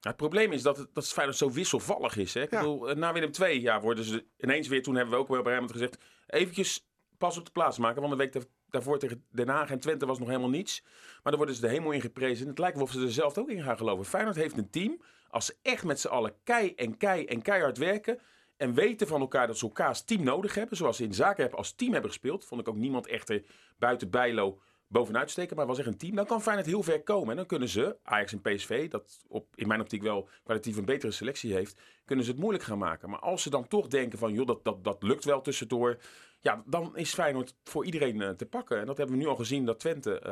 het 0.00 0.16
probleem 0.16 0.52
is 0.52 0.62
dat 0.62 0.76
het, 0.76 0.86
dat 0.92 1.04
het 1.04 1.12
Feyenoord 1.12 1.38
zo 1.38 1.50
wisselvallig 1.50 2.16
is. 2.16 2.34
Hè? 2.34 2.42
Ik 2.42 2.50
bedoel, 2.50 2.88
eh, 2.88 2.96
na 2.96 3.12
Willem 3.12 3.30
II 3.40 3.60
ja, 3.60 3.80
worden 3.80 4.04
ze 4.04 4.24
ineens 4.38 4.68
weer, 4.68 4.82
toen 4.82 4.94
hebben 4.94 5.14
we 5.14 5.20
ook 5.20 5.28
wel 5.28 5.42
bij 5.42 5.54
hem 5.54 5.70
gezegd, 5.70 5.98
eventjes 6.26 6.88
pas 7.18 7.38
op 7.38 7.44
de 7.44 7.50
plaats 7.50 7.78
maken. 7.78 8.00
Want 8.00 8.12
de 8.12 8.18
week 8.18 8.46
daarvoor 8.70 8.98
tegen 8.98 9.24
Den 9.30 9.48
Haag 9.48 9.70
en 9.70 9.80
Twente 9.80 10.06
was 10.06 10.18
nog 10.18 10.28
helemaal 10.28 10.48
niets. 10.48 10.82
Maar 10.82 11.20
dan 11.22 11.36
worden 11.36 11.54
ze 11.54 11.60
de 11.60 11.68
hemel 11.68 11.90
in 11.90 12.00
geprezen. 12.00 12.48
Het 12.48 12.58
lijkt 12.58 12.76
wel 12.76 12.84
of 12.84 12.92
ze 12.92 13.02
er 13.02 13.12
zelf 13.12 13.38
ook 13.38 13.50
in 13.50 13.62
gaan 13.62 13.76
geloven. 13.76 14.04
Feyenoord 14.04 14.36
heeft 14.36 14.56
een 14.56 14.70
team. 14.70 15.00
Als 15.28 15.46
ze 15.46 15.56
echt 15.62 15.84
met 15.84 16.00
z'n 16.00 16.08
allen 16.08 16.34
kei 16.44 16.74
en 16.74 16.96
kei 16.96 17.24
en 17.24 17.42
keihard 17.42 17.78
werken 17.78 18.18
en 18.58 18.74
weten 18.74 19.06
van 19.06 19.20
elkaar 19.20 19.46
dat 19.46 19.58
ze 19.58 19.64
elkaars 19.64 20.02
team 20.02 20.22
nodig 20.22 20.54
hebben. 20.54 20.76
Zoals 20.76 20.96
ze 20.96 21.04
in 21.04 21.14
Zaken 21.14 21.52
als 21.52 21.72
team 21.72 21.92
hebben 21.92 22.10
gespeeld. 22.10 22.44
Vond 22.44 22.60
ik 22.60 22.68
ook 22.68 22.76
niemand 22.76 23.06
echter 23.06 23.42
buiten 23.78 24.10
Bijlo 24.10 24.60
bovenuit 24.88 25.30
steken. 25.30 25.56
Maar 25.56 25.66
was 25.66 25.78
echt 25.78 25.86
een 25.86 25.96
team. 25.96 26.14
Dan 26.14 26.26
kan 26.26 26.42
Feyenoord 26.42 26.66
heel 26.66 26.82
ver 26.82 27.02
komen. 27.02 27.30
En 27.30 27.36
dan 27.36 27.46
kunnen 27.46 27.68
ze, 27.68 27.96
Ajax 28.02 28.32
en 28.32 28.40
PSV, 28.40 28.88
dat 28.90 29.24
op, 29.28 29.46
in 29.54 29.68
mijn 29.68 29.80
optiek 29.80 30.02
wel 30.02 30.28
kwalitatief 30.44 30.76
een 30.76 30.84
betere 30.84 31.12
selectie 31.12 31.54
heeft. 31.54 31.80
Kunnen 32.04 32.24
ze 32.24 32.30
het 32.30 32.40
moeilijk 32.40 32.64
gaan 32.64 32.78
maken. 32.78 33.10
Maar 33.10 33.18
als 33.18 33.42
ze 33.42 33.50
dan 33.50 33.68
toch 33.68 33.86
denken 33.86 34.18
van, 34.18 34.32
joh, 34.32 34.46
dat, 34.46 34.64
dat, 34.64 34.84
dat 34.84 35.02
lukt 35.02 35.24
wel 35.24 35.40
tussendoor. 35.40 35.98
Ja, 36.40 36.62
dan 36.66 36.96
is 36.96 37.14
Feyenoord 37.14 37.54
voor 37.64 37.84
iedereen 37.84 38.20
uh, 38.20 38.30
te 38.30 38.46
pakken. 38.46 38.78
En 38.80 38.86
dat 38.86 38.96
hebben 38.96 39.16
we 39.16 39.22
nu 39.22 39.28
al 39.28 39.36
gezien 39.36 39.64
dat 39.64 39.80
Twente, 39.80 40.22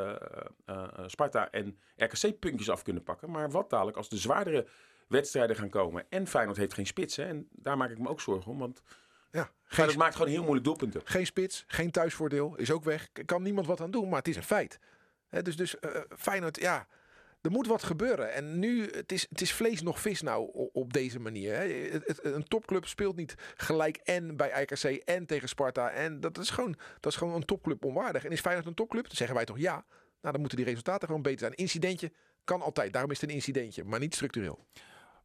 uh, 0.69 0.76
uh, 0.76 1.05
Sparta 1.06 1.50
en 1.50 1.79
RKC 1.96 2.38
puntjes 2.38 2.70
af 2.70 2.82
kunnen 2.82 3.02
pakken. 3.02 3.31
Maar 3.31 3.50
wat 3.50 3.70
dadelijk 3.70 3.96
als 3.96 4.08
de 4.08 4.17
zwaardere 4.17 4.67
wedstrijden 5.06 5.56
gaan 5.56 5.69
komen. 5.69 6.06
En 6.08 6.26
Feyenoord 6.26 6.56
heeft 6.56 6.75
geen 6.75 6.87
spits. 6.87 7.17
Hè? 7.17 7.25
En 7.25 7.49
daar 7.50 7.76
maak 7.76 7.91
ik 7.91 7.99
me 7.99 8.08
ook 8.08 8.20
zorgen 8.20 8.53
om. 8.53 8.58
Want 8.58 8.82
ja, 9.31 9.50
geen 9.64 9.87
het 9.87 9.97
maakt 9.97 10.14
gewoon 10.14 10.31
heel 10.31 10.43
moeilijk 10.43 10.64
doelpunten. 10.64 11.00
Geen 11.05 11.26
spits, 11.26 11.64
geen 11.67 11.91
thuisvoordeel, 11.91 12.56
is 12.56 12.70
ook 12.70 12.85
weg. 12.85 13.08
Kan 13.25 13.43
niemand 13.43 13.67
wat 13.67 13.81
aan 13.81 13.91
doen, 13.91 14.08
maar 14.08 14.19
het 14.19 14.29
is 14.29 14.37
een 14.37 14.43
feit. 14.43 14.79
dus 15.43 15.56
dus 15.56 15.76
uh, 15.81 16.00
Feyenoord, 16.17 16.61
ja, 16.61 16.87
er 17.41 17.50
moet 17.50 17.67
wat 17.67 17.82
gebeuren. 17.82 18.32
En 18.32 18.58
nu, 18.58 18.91
het 18.91 19.12
is, 19.12 19.26
het 19.29 19.41
is 19.41 19.53
vlees 19.53 19.82
nog 19.82 20.00
vis 20.00 20.23
nou 20.23 20.69
op 20.73 20.93
deze 20.93 21.19
manier. 21.19 21.55
Hè. 21.55 21.91
een 22.23 22.44
topclub 22.44 22.87
speelt 22.87 23.17
niet 23.17 23.35
gelijk 23.56 23.97
en 23.97 24.37
bij 24.37 24.62
IKC 24.62 24.85
en 24.85 25.26
tegen 25.26 25.49
Sparta. 25.49 25.91
En 25.91 26.20
dat 26.20 26.38
is 26.38 26.50
gewoon, 26.50 26.76
dat 27.00 27.12
is 27.12 27.19
gewoon 27.19 27.35
een 27.35 27.44
topclub 27.44 27.85
onwaardig. 27.85 28.25
En 28.25 28.31
is 28.31 28.41
Feyenoord 28.41 28.67
een 28.67 28.75
topclub? 28.75 29.05
Dan 29.05 29.17
zeggen 29.17 29.37
wij 29.37 29.44
toch 29.44 29.58
ja. 29.58 29.85
Nou, 30.20 30.32
dan 30.32 30.41
moeten 30.41 30.56
die 30.56 30.67
resultaten 30.67 31.06
gewoon 31.06 31.23
beter 31.23 31.38
zijn. 31.38 31.55
Incidentje 31.55 32.13
kan 32.44 32.63
altijd, 32.63 32.93
daarom 32.93 33.10
is 33.10 33.20
het 33.20 33.31
een 33.31 33.36
incidentje, 33.36 33.84
maar 33.84 34.01
niet 34.01 34.15
structureel. 34.15 34.67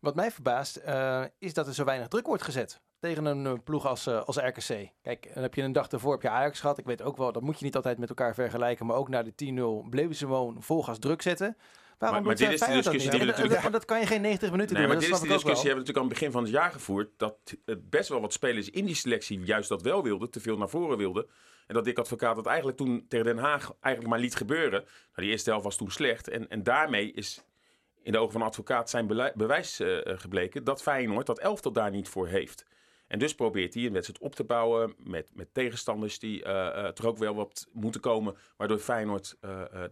Wat 0.02 0.16
mij 0.16 0.32
verbaast 0.32 0.80
uh, 0.88 1.24
is 1.38 1.54
dat 1.54 1.68
er 1.68 1.74
zo 1.74 1.84
weinig 1.84 2.08
druk 2.08 2.26
wordt 2.26 2.44
gezet 2.44 2.82
tegen 3.00 3.26
een 3.26 3.46
uh, 3.46 3.54
ploeg 3.64 3.86
als, 3.88 4.08
uh, 4.08 4.22
als 4.22 4.38
RKC. 4.38 4.90
Kijk, 5.02 5.32
dan 5.34 5.44
heb 5.44 5.56
je 5.56 5.62
een 5.62 5.72
dag 5.72 5.88
ervoor 5.88 6.12
heb 6.12 6.22
je 6.22 6.30
Ajax 6.30 6.60
gehad. 6.60 6.78
Ik 6.78 6.86
weet 6.86 7.02
ook 7.02 7.18
wel, 7.18 7.32
dat 7.32 7.42
moet 7.42 7.60
je 7.60 7.66
niet 7.66 7.76
altijd 7.76 7.98
met 7.98 8.10
elkaar 8.10 8.34
vergelijken. 8.34 8.86
Maar 8.86 8.96
ook 8.96 9.10
na 9.10 9.24
de 9.24 9.84
10-0 9.86 9.90
bleven 9.90 10.16
ze 10.16 10.26
gewoon 10.26 10.64
vol 10.64 10.84
gas 10.84 11.00
druk 11.00 11.22
zetten. 11.22 11.58
Waarom 11.98 12.18
maar, 12.18 12.28
maar 12.28 12.36
dit 12.36 12.52
is 12.52 12.60
de 12.60 12.72
discussie 12.72 13.12
die 13.12 13.20
we 13.20 13.26
natuurlijk... 13.26 13.62
Dat, 13.62 13.72
dat, 13.72 13.86
kan 13.86 14.00
je 14.00 14.06
geen 14.06 14.22
90 14.22 14.52
minuten 14.52 14.76
nee, 14.76 14.86
doen. 14.86 14.94
Maar 14.94 15.02
dit 15.02 15.14
is 15.14 15.20
de 15.20 15.28
discussie 15.28 15.70
hebben 15.70 15.84
we 15.84 15.92
natuurlijk 15.92 15.98
aan 15.98 16.04
het 16.04 16.14
begin 16.14 16.32
van 16.32 16.44
het 16.44 16.52
jaar 16.52 16.72
gevoerd. 16.72 17.10
Dat 17.18 17.38
best 17.80 18.10
wel 18.10 18.22
wat 18.22 18.34
spelers 18.34 18.70
in 18.70 18.86
die 18.86 18.96
selectie 18.96 19.40
juist 19.40 19.70
dat 19.70 19.82
wel 19.82 20.04
wilden. 20.04 20.30
Te 20.30 20.40
veel 20.40 20.58
naar 20.58 20.70
voren 20.70 20.98
wilden. 20.98 21.26
En 21.68 21.74
dat 21.78 21.86
Dick 21.86 21.98
Advocaat 21.98 22.36
dat 22.36 22.46
eigenlijk 22.46 22.78
toen 22.78 23.06
tegen 23.08 23.26
Den 23.26 23.38
Haag 23.38 23.74
eigenlijk 23.80 24.14
maar 24.14 24.24
liet 24.24 24.36
gebeuren. 24.36 24.80
Nou, 24.82 24.90
die 25.16 25.30
eerste 25.30 25.50
helft 25.50 25.66
was 25.66 25.78
toen 25.78 25.92
slecht. 25.92 26.28
En, 26.28 26.50
en 26.50 26.64
daarmee 26.64 27.12
is 27.12 27.44
in 28.04 28.12
de 28.12 28.18
ogen 28.18 28.32
van 28.32 28.42
advocaat 28.42 28.90
zijn 28.90 29.08
bewijs 29.36 29.80
uh, 29.80 30.00
gebleken 30.04 30.64
dat 30.64 30.82
Feyenoord 30.82 31.26
dat 31.26 31.40
elftal 31.40 31.72
daar 31.72 31.92
niet 31.92 32.10
voor 32.10 32.28
heeft. 32.28 32.66
En 33.08 33.20
dus 33.20 33.36
probeert 33.36 33.74
hij 33.74 33.86
een 33.86 33.94
wedstrijd 33.94 34.22
op 34.22 34.36
te 34.36 34.44
bouwen 34.44 34.94
met, 34.98 35.30
met 35.34 35.54
tegenstanders 35.54 36.20
die 36.20 36.40
uh, 36.40 36.50
uh, 36.50 36.84
er 36.84 37.08
ook 37.08 37.18
wel 37.18 37.36
wat 37.36 37.68
moeten 37.72 38.02
komen, 38.02 38.36
waardoor 38.58 38.78
Feyenoord 38.78 39.38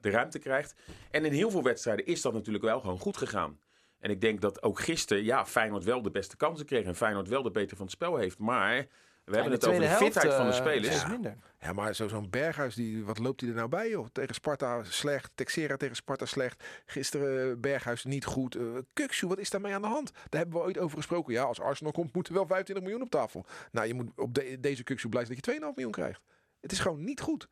de 0.01 0.09
ruimte 0.09 0.39
krijgt. 0.39 0.75
En 1.11 1.25
in 1.25 1.31
heel 1.31 1.51
veel 1.51 1.63
wedstrijden 1.63 2.05
is 2.05 2.21
dat 2.21 2.33
natuurlijk 2.33 2.63
wel 2.63 2.79
gewoon 2.79 2.99
goed 2.99 3.17
gegaan. 3.17 3.59
En 3.99 4.09
ik 4.09 4.21
denk 4.21 4.41
dat 4.41 4.63
ook 4.63 4.79
gisteren, 4.79 5.23
ja, 5.23 5.45
Feyenoord 5.45 5.83
wel 5.83 6.01
de 6.01 6.11
beste 6.11 6.37
kansen 6.37 6.65
kreeg 6.65 6.85
en 6.85 6.95
Feyenoord 6.95 7.27
wel 7.27 7.43
de 7.43 7.51
beter 7.51 7.77
van 7.77 7.85
het 7.85 7.95
spel 7.95 8.15
heeft. 8.15 8.37
Maar 8.37 8.87
we 9.29 9.35
hebben 9.35 9.53
het 9.53 9.67
over 9.67 9.81
de 9.81 9.87
fitheid 9.87 10.33
van 10.33 10.45
de 10.45 10.51
spelers. 10.51 11.01
Ja. 11.01 11.35
ja, 11.59 11.73
maar 11.73 11.95
zo'n 11.95 12.29
Berghuis, 12.29 12.75
die, 12.75 13.05
wat 13.05 13.19
loopt 13.19 13.41
hij 13.41 13.49
er 13.49 13.55
nou 13.55 13.69
bij? 13.69 13.89
Joh? 13.89 14.07
Tegen 14.11 14.35
Sparta 14.35 14.83
slecht, 14.83 15.31
Texera 15.35 15.77
tegen 15.77 15.95
Sparta 15.95 16.25
slecht. 16.25 16.63
Gisteren 16.85 17.51
eh, 17.51 17.57
Berghuis 17.57 18.03
niet 18.03 18.25
goed. 18.25 18.55
Uh, 18.55 18.77
Kuksu, 18.93 19.27
wat 19.27 19.37
is 19.39 19.49
daarmee 19.49 19.73
aan 19.73 19.81
de 19.81 19.87
hand? 19.87 20.11
Daar 20.13 20.41
hebben 20.41 20.59
we 20.59 20.65
ooit 20.65 20.77
over 20.77 20.97
gesproken. 20.97 21.33
Ja, 21.33 21.43
als 21.43 21.59
Arsenal 21.59 21.91
komt, 21.91 22.13
moeten 22.13 22.33
wel 22.33 22.45
25 22.45 22.85
miljoen 22.85 23.05
op 23.05 23.11
tafel. 23.11 23.45
Nou, 23.71 23.87
je 23.87 23.93
moet 23.93 24.11
op 24.15 24.39
deze 24.59 24.83
Kuksu 24.83 25.09
blij 25.09 25.25
zijn 25.25 25.37
dat 25.41 25.53
je 25.53 25.61
2,5 25.61 25.65
miljoen 25.75 25.91
krijgt. 25.91 26.21
Het 26.59 26.71
is 26.71 26.79
gewoon 26.79 27.03
niet 27.03 27.21
goed. 27.21 27.47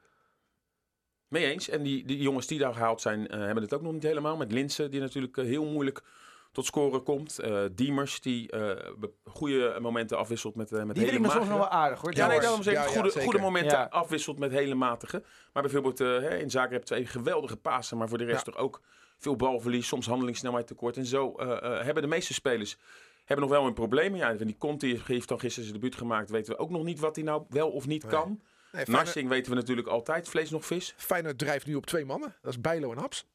Mee 1.28 1.46
eens. 1.46 1.70
En 1.70 1.84
die, 1.84 2.06
die 2.06 2.22
jongens 2.22 2.48
die 2.48 2.60
daar 2.60 2.74
gehaald 2.74 3.02
zijn, 3.02 3.20
uh, 3.20 3.28
hebben 3.30 3.64
het 3.64 3.74
ook 3.74 3.82
nog 3.82 3.94
niet 3.94 4.04
helemaal. 4.04 4.38
Met 4.38 4.52
Linsen, 4.52 4.92
die 4.92 5.00
natuurlijk 5.00 5.36
heel 5.36 5.66
moeilijk 5.66 6.04
tot 6.52 6.66
scoren 6.66 7.04
komt. 7.04 7.40
Eh, 7.40 7.64
Diemers, 7.72 8.22
die 8.22 8.52
eh, 8.52 8.60
be- 8.98 9.12
goede 9.26 9.78
momenten 9.82 10.18
afwisselt 10.18 10.56
met, 10.56 10.72
eh 10.72 10.84
met 10.84 10.96
Die 10.96 11.04
hele 11.06 11.16
soms 11.18 11.28
magere. 11.28 11.50
nog 11.50 11.58
wel 11.58 11.70
aardig 11.70 12.02
hoor. 12.02 12.16
Ja, 12.16 12.28
nee, 12.28 12.40
daarom 12.40 12.64
zeg 12.64 12.74
ik 12.74 12.80
Ja, 12.80 13.02
goede, 13.02 13.22
goede 13.22 13.40
momenten 13.40 13.78
Ja. 13.78 13.88
afwisselt 13.90 14.40
met 14.40 14.52
hele 14.52 14.76
matige. 14.76 15.24
Maar 15.54 15.64
bijvoorbeeld 15.64 16.00
eh, 16.00 16.08
hè, 16.08 16.38
in 16.38 16.50
Zagreb 16.50 16.84
twee 16.84 17.06
geweldige 17.06 17.58
pasen, 17.58 17.98
maar 17.98 18.10
voor 18.10 18.18
de 18.18 18.26
rest 18.26 18.46
toch 18.46 18.58
ook 18.58 18.82
veel 19.18 19.36
balverlies, 19.36 19.88
soms 19.88 20.06
handelingssnelheid 20.08 20.68
tekort. 20.68 20.98
En 20.98 21.06
zo 21.06 21.34
eh, 21.34 21.52
eh, 21.80 21.84
hebben 21.86 22.04
de 22.04 22.10
meeste 22.10 22.34
spelers 22.34 22.78
hebben 23.26 23.48
nog 23.48 23.58
wel 23.58 23.68
een 23.68 23.74
probleem. 23.74 24.16
Ja, 24.16 24.34
die 24.34 24.56
Conti 24.58 25.02
heeft 25.06 25.28
dan 25.28 25.40
gisteren 25.40 25.70
zijn 25.70 25.80
debuut 25.80 25.96
gemaakt. 25.98 26.30
Weten 26.30 26.54
we 26.54 26.60
ook 26.60 26.70
nog 26.70 26.84
niet 26.84 27.00
wat 27.00 27.16
hij 27.16 27.26
nou 27.26 27.44
wel 27.50 27.70
of 27.70 27.88
niet 27.88 28.04
Nee. 28.04 28.12
kan. 28.12 28.42
Nee, 28.72 28.86
Feyenoord, 28.86 29.14
weten 29.14 29.52
we 29.52 29.58
natuurlijk 29.58 29.88
altijd. 29.88 30.30
Vlees 30.30 30.50
nog 30.50 30.66
vis. 30.66 30.94
Feyenoord 30.98 31.38
drijft 31.38 31.66
nu 31.66 31.76
op 31.76 31.86
twee 31.86 32.06
mannen. 32.06 32.36
Dat 32.42 32.52
is 32.52 32.62
Bijlo 32.62 32.92
en 32.92 32.98
Haps. 32.98 33.26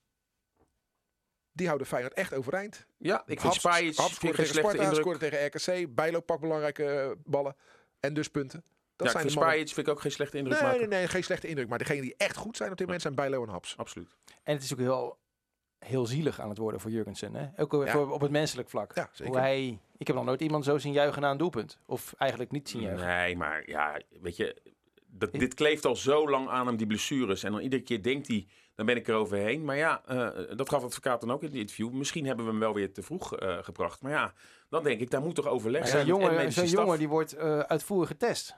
Die 1.52 1.66
houden 1.66 1.86
Feyenoord 1.86 2.14
echt 2.14 2.34
overeind. 2.34 2.86
Ja, 2.98 3.22
ik 3.26 3.40
vind 3.40 3.54
Spajic 3.54 3.96
Haps 3.96 4.18
vind 4.18 4.32
ik 4.32 4.38
tegen 4.38 4.54
Sparta, 4.54 4.82
indruk. 4.82 5.00
scoorde 5.00 5.18
tegen 5.18 5.46
RKC. 5.46 5.94
Bijlo 5.94 6.20
pakt 6.20 6.40
belangrijke 6.40 6.84
eh, 6.84 7.10
ballen. 7.24 7.56
En 8.00 8.14
dus 8.14 8.28
punten. 8.28 8.60
Dat 8.60 8.70
Ja, 8.96 9.04
ik 9.04 9.10
zijn 9.10 9.22
vind 9.22 9.28
de 9.34 9.38
mannen. 9.38 9.54
Spajic 9.58 9.74
vind 9.74 9.86
ik 9.86 9.92
ook 9.92 10.00
geen 10.00 10.12
slechte 10.12 10.36
indruk 10.36 10.54
Nee, 10.60 10.62
maken. 10.70 10.88
nee, 10.88 10.98
nee, 10.98 11.08
geen 11.08 11.24
slechte 11.24 11.46
indruk. 11.48 11.68
Maar 11.68 11.78
degene 11.78 12.00
die 12.00 12.14
echt 12.16 12.36
goed 12.36 12.56
zijn 12.56 12.70
op 12.70 12.76
dit 12.76 12.86
moment 12.86 13.02
zijn 13.02 13.14
Bijlo 13.14 13.42
en 13.42 13.48
Haps. 13.48 13.76
Absoluut. 13.76 14.16
En 14.42 14.54
het 14.54 14.62
is 14.62 14.72
ook 14.72 14.78
heel, 14.78 15.18
heel 15.78 16.06
zielig 16.06 16.40
aan 16.40 16.48
het 16.48 16.58
worden 16.58 16.80
voor 16.80 16.90
Jurgensen. 16.90 17.34
Hè? 17.34 17.46
Ook 17.62 17.72
Ja. 17.86 17.98
op 17.98 18.20
het 18.20 18.30
menselijk 18.30 18.68
vlak. 18.70 18.94
Ja, 18.94 19.08
zeker. 19.12 19.32
Hoe 19.32 19.42
hij, 19.42 19.78
ik 19.96 20.06
heb 20.06 20.16
nog 20.16 20.24
nooit 20.24 20.40
iemand 20.40 20.64
zo 20.64 20.78
zien 20.78 20.92
juichen 20.92 21.22
na 21.22 21.30
een 21.30 21.36
doelpunt. 21.36 21.78
Of 21.86 22.14
eigenlijk 22.18 22.50
niet 22.50 22.68
zien 22.68 22.80
juichen. 22.82 23.06
Nee, 23.06 23.36
maar 23.36 23.68
ja, 23.68 24.00
weet 24.20 24.36
je, 24.36 24.56
dat, 25.06 25.32
dit 25.32 25.54
kleeft 25.54 25.84
al 25.84 25.96
zo 25.96 26.28
lang 26.30 26.48
aan 26.48 26.66
hem, 26.66 26.76
die 26.76 26.86
blessures. 26.86 27.42
En 27.42 27.52
dan 27.52 27.60
iedere 27.60 27.82
keer 27.82 28.02
denkt 28.02 28.26
hij, 28.28 28.46
dan 28.74 28.86
ben 28.86 28.96
ik 28.96 29.08
er 29.08 29.14
overheen. 29.14 29.64
Maar 29.64 29.76
ja, 29.76 30.02
eh, 30.06 30.56
dat 30.56 30.68
gaf 30.68 30.84
advocaat 30.84 31.20
dan 31.20 31.30
ook 31.30 31.40
in 31.40 31.48
het 31.48 31.56
interview. 31.56 31.90
Misschien 31.90 32.26
hebben 32.26 32.44
we 32.44 32.50
hem 32.50 32.60
wel 32.60 32.74
weer 32.74 32.92
te 32.92 33.02
vroeg 33.02 33.36
eh, 33.36 33.58
gebracht. 33.62 34.02
Maar 34.02 34.12
ja, 34.12 34.32
dan 34.68 34.82
denk 34.82 35.00
ik, 35.00 35.10
daar 35.10 35.22
moet 35.22 35.34
toch 35.34 35.46
overleg 35.46 35.88
zijn 35.88 36.06
Zo'n 36.06 36.20
jongen, 36.20 36.50
jongen 36.50 36.98
die 36.98 37.08
wordt 37.08 37.32
eh, 37.32 37.58
uitvoerig 37.58 38.08
getest. 38.08 38.56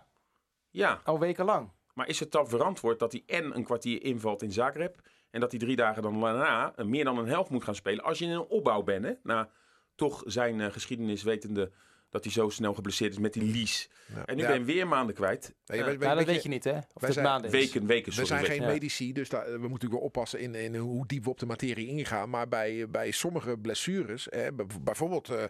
Ja, 0.71 1.01
Al 1.05 1.19
wekenlang. 1.19 1.71
maar 1.95 2.09
is 2.09 2.21
het 2.21 2.33
dan 2.33 2.49
verantwoord 2.49 2.99
dat 2.99 3.13
hij 3.13 3.23
en 3.27 3.57
een 3.57 3.65
kwartier 3.65 4.03
invalt 4.03 4.43
in 4.43 4.53
Zagreb... 4.53 5.01
en 5.31 5.41
dat 5.41 5.51
hij 5.51 5.61
drie 5.61 5.77
dagen 5.77 6.03
dan 6.03 6.21
daarna 6.21 6.75
meer 6.77 7.05
dan 7.05 7.19
een 7.19 7.29
helft 7.29 7.51
moet 7.51 7.65
gaan 7.65 7.75
spelen... 7.75 8.05
als 8.05 8.19
je 8.19 8.25
in 8.25 8.31
een 8.31 8.47
opbouw 8.47 8.83
bent, 8.83 9.05
hè? 9.05 9.13
Na 9.23 9.49
toch 9.95 10.23
zijn 10.27 10.61
eh, 10.61 10.73
geschiedenis 10.73 11.23
wetende 11.23 11.71
dat 12.15 12.25
hij 12.25 12.33
zo 12.33 12.49
snel 12.49 12.75
geblesseerd 12.75 13.13
is 13.13 13.19
met 13.19 13.33
die 13.33 13.43
lies. 13.43 13.89
Ja. 14.15 14.25
En 14.27 14.37
nu 14.37 14.43
Ja. 14.43 14.49
ben 14.49 14.59
je 14.59 14.65
weer 14.65 14.87
maanden 14.89 15.15
kwijt. 15.15 15.55
Nee, 15.67 15.83
weet- 15.85 16.01
dat 16.01 16.25
weet 16.25 16.43
je 16.43 16.49
niet, 16.49 16.65
hè? 16.65 16.77
Of 16.93 17.03
het 17.03 17.13
zijn- 17.13 17.25
maanden 17.27 17.53
is. 17.53 17.57
Weken, 17.59 17.87
weken, 17.87 18.13
We 18.15 18.25
zijn 18.25 18.41
weken. 18.43 18.57
geen 18.57 18.67
medici, 18.67 19.13
dus 19.13 19.29
daar, 19.29 19.45
we 19.45 19.51
moeten 19.51 19.71
natuurlijk 19.71 19.93
wel 20.01 20.03
oppassen 20.03 20.41
in, 20.41 20.55
in 20.55 20.77
hoe 20.77 21.07
diep 21.07 21.25
we 21.25 21.31
op 21.31 21.39
de 21.39 21.47
materie 21.47 21.87
ingaan. 21.89 22.31
Maar 22.31 22.49
bij, 22.49 22.89
bij 22.89 23.11
sommige 23.11 23.59
blessures, 23.59 24.27
hè, 24.31 24.53
bij- 24.53 24.67
bijvoorbeeld 24.83 25.29
eh, 25.29 25.43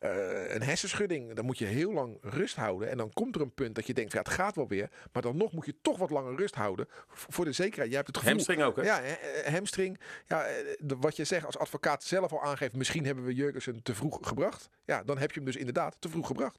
eh, 0.00 0.54
een 0.54 0.62
hersenschudding, 0.62 1.34
dan 1.34 1.44
moet 1.44 1.58
je 1.58 1.64
heel 1.64 1.92
lang 1.92 2.18
rust 2.20 2.56
houden. 2.56 2.90
En 2.90 2.96
dan 2.96 3.12
komt 3.12 3.34
er 3.34 3.40
een 3.40 3.54
punt 3.54 3.74
dat 3.74 3.86
je 3.86 3.94
denkt, 3.94 4.12
ja, 4.12 4.18
het 4.18 4.28
gaat 4.28 4.56
wel 4.56 4.68
weer. 4.68 4.88
Maar 5.12 5.22
dan 5.22 5.36
nog 5.36 5.52
moet 5.52 5.66
je 5.66 5.74
toch 5.82 5.98
wat 5.98 6.10
langer 6.10 6.36
rust 6.36 6.54
houden 6.54 6.86
voor 7.08 7.44
de 7.44 7.52
zekerheid. 7.52 7.88
Jij 7.88 7.96
hebt 7.96 8.06
het 8.08 8.16
gevoel... 8.16 8.32
Hamstring 8.32 8.62
ook, 8.62 8.76
hè? 8.76 8.82
Ja, 8.82 9.00
hè, 9.02 9.12
eh, 9.12 9.52
hamstring. 9.54 10.00
Ja, 10.26 10.46
de- 10.78 10.96
wat 11.00 11.16
je 11.16 11.24
zegt 11.24 11.46
als 11.46 11.58
advocaat 11.58 12.04
zelf 12.04 12.32
al 12.32 12.42
aangeeft, 12.42 12.76
misschien 12.76 13.04
hebben 13.06 13.24
we 13.24 13.34
Jurgensen 13.34 13.82
te 13.82 13.94
vroeg 13.94 14.18
gebracht. 14.22 14.68
Ja, 14.84 15.02
dan 15.02 15.18
heb 15.18 15.30
je 15.30 15.36
hem 15.36 15.44
dus 15.44 15.56
inderdaad 15.56 15.96
te 15.98 16.08
vroeg 16.10 16.26
gebracht. 16.26 16.58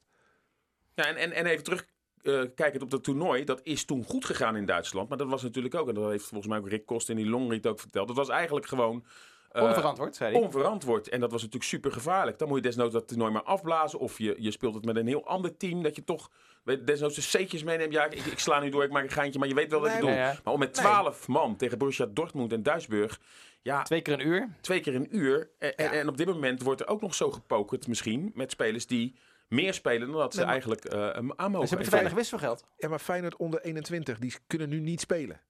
Ja, 0.94 1.06
en, 1.06 1.16
en, 1.16 1.32
en 1.32 1.46
even 1.46 1.64
terug 1.64 1.86
eh, 2.22 2.42
kijkend 2.54 2.82
op 2.82 2.90
dat 2.90 3.04
toernooi. 3.04 3.44
Dat 3.44 3.60
is 3.62 3.84
toen 3.84 4.04
goed 4.04 4.24
gegaan 4.24 4.56
in 4.56 4.66
Duitsland. 4.66 5.08
Maar 5.08 5.18
dat 5.18 5.28
was 5.28 5.42
natuurlijk 5.42 5.74
ook, 5.74 5.88
en 5.88 5.94
dat 5.94 6.10
heeft 6.10 6.24
volgens 6.26 6.48
mij 6.48 6.58
ook 6.58 6.68
Rick 6.68 6.86
Kost 6.86 7.08
in 7.08 7.16
die 7.16 7.28
longread 7.28 7.66
ook 7.66 7.80
verteld. 7.80 8.06
Dat 8.06 8.16
was 8.16 8.28
eigenlijk 8.28 8.66
gewoon 8.66 9.04
eh, 9.50 9.62
Onverantwoord, 9.62 10.16
zei 10.16 10.32
hij. 10.32 10.42
onverantwoord. 10.42 11.08
En 11.08 11.20
dat 11.20 11.30
was 11.30 11.40
natuurlijk 11.40 11.70
super 11.70 11.92
gevaarlijk. 11.92 12.38
Dan 12.38 12.48
moet 12.48 12.56
je 12.56 12.62
desnoods 12.62 12.92
dat 12.92 13.08
toernooi 13.08 13.32
maar 13.32 13.42
afblazen. 13.42 13.98
Of 13.98 14.18
je, 14.18 14.34
je 14.38 14.50
speelt 14.50 14.74
het 14.74 14.84
met 14.84 14.96
een 14.96 15.06
heel 15.06 15.26
ander 15.26 15.56
team. 15.56 15.82
Dat 15.82 15.96
je 15.96 16.04
toch 16.04 16.30
weet, 16.64 16.86
desnoods 16.86 17.14
de 17.14 17.38
C'tjes 17.38 17.62
meeneemt. 17.62 17.92
Ja, 17.92 18.04
ik, 18.04 18.24
ik 18.24 18.38
sla 18.38 18.60
nu 18.60 18.70
door, 18.70 18.84
ik 18.84 18.90
maak 18.90 19.02
een 19.02 19.10
geintje. 19.10 19.38
Maar 19.38 19.48
je 19.48 19.54
weet 19.54 19.70
wel 19.70 19.80
wat 19.80 19.90
ik 19.94 20.02
Nee, 20.02 20.14
ja. 20.16 20.36
Maar 20.44 20.52
om 20.52 20.58
met 20.58 20.74
Nee. 20.76 20.84
12 20.84 21.28
man 21.28 21.56
tegen 21.56 21.78
Borussia 21.78 22.06
Dortmund 22.10 22.52
en 22.52 22.62
Duisburg. 22.62 23.20
Ja, 23.62 23.82
Twee 23.82 24.00
keer 24.02 24.12
een 24.14 24.26
uur. 24.26 24.48
twee 24.60 24.80
keer 24.80 24.94
een 24.94 25.16
uur. 25.16 25.50
En, 25.58 25.76
en, 25.76 25.90
en 25.90 26.08
op 26.08 26.16
dit 26.16 26.26
moment 26.26 26.62
wordt 26.62 26.80
er 26.80 26.88
ook 26.88 27.00
nog 27.00 27.14
zo 27.14 27.30
gepokerd 27.30 27.86
misschien. 27.86 28.30
Met 28.34 28.50
spelers 28.50 28.86
die 28.86 29.14
meer 29.52 29.74
spelen 29.74 30.08
dan 30.08 30.16
dat 30.16 30.32
ze 30.32 30.36
Nee, 30.36 30.46
maar- 30.46 30.54
eigenlijk 30.54 30.84
eh 30.84 31.30
aan 31.36 31.50
mogen. 31.50 31.68
ze 31.68 31.74
hebben 31.74 31.84
te 31.84 31.90
weinig 31.90 32.12
wisselgeld. 32.12 32.64
Ja, 32.76 32.88
maar 32.88 32.98
Feyenoord 32.98 33.36
onder 33.36 33.60
21, 33.60 34.18
die 34.18 34.34
kunnen 34.46 34.68
nu 34.68 34.80
niet 34.80 35.00
spelen. 35.00 35.40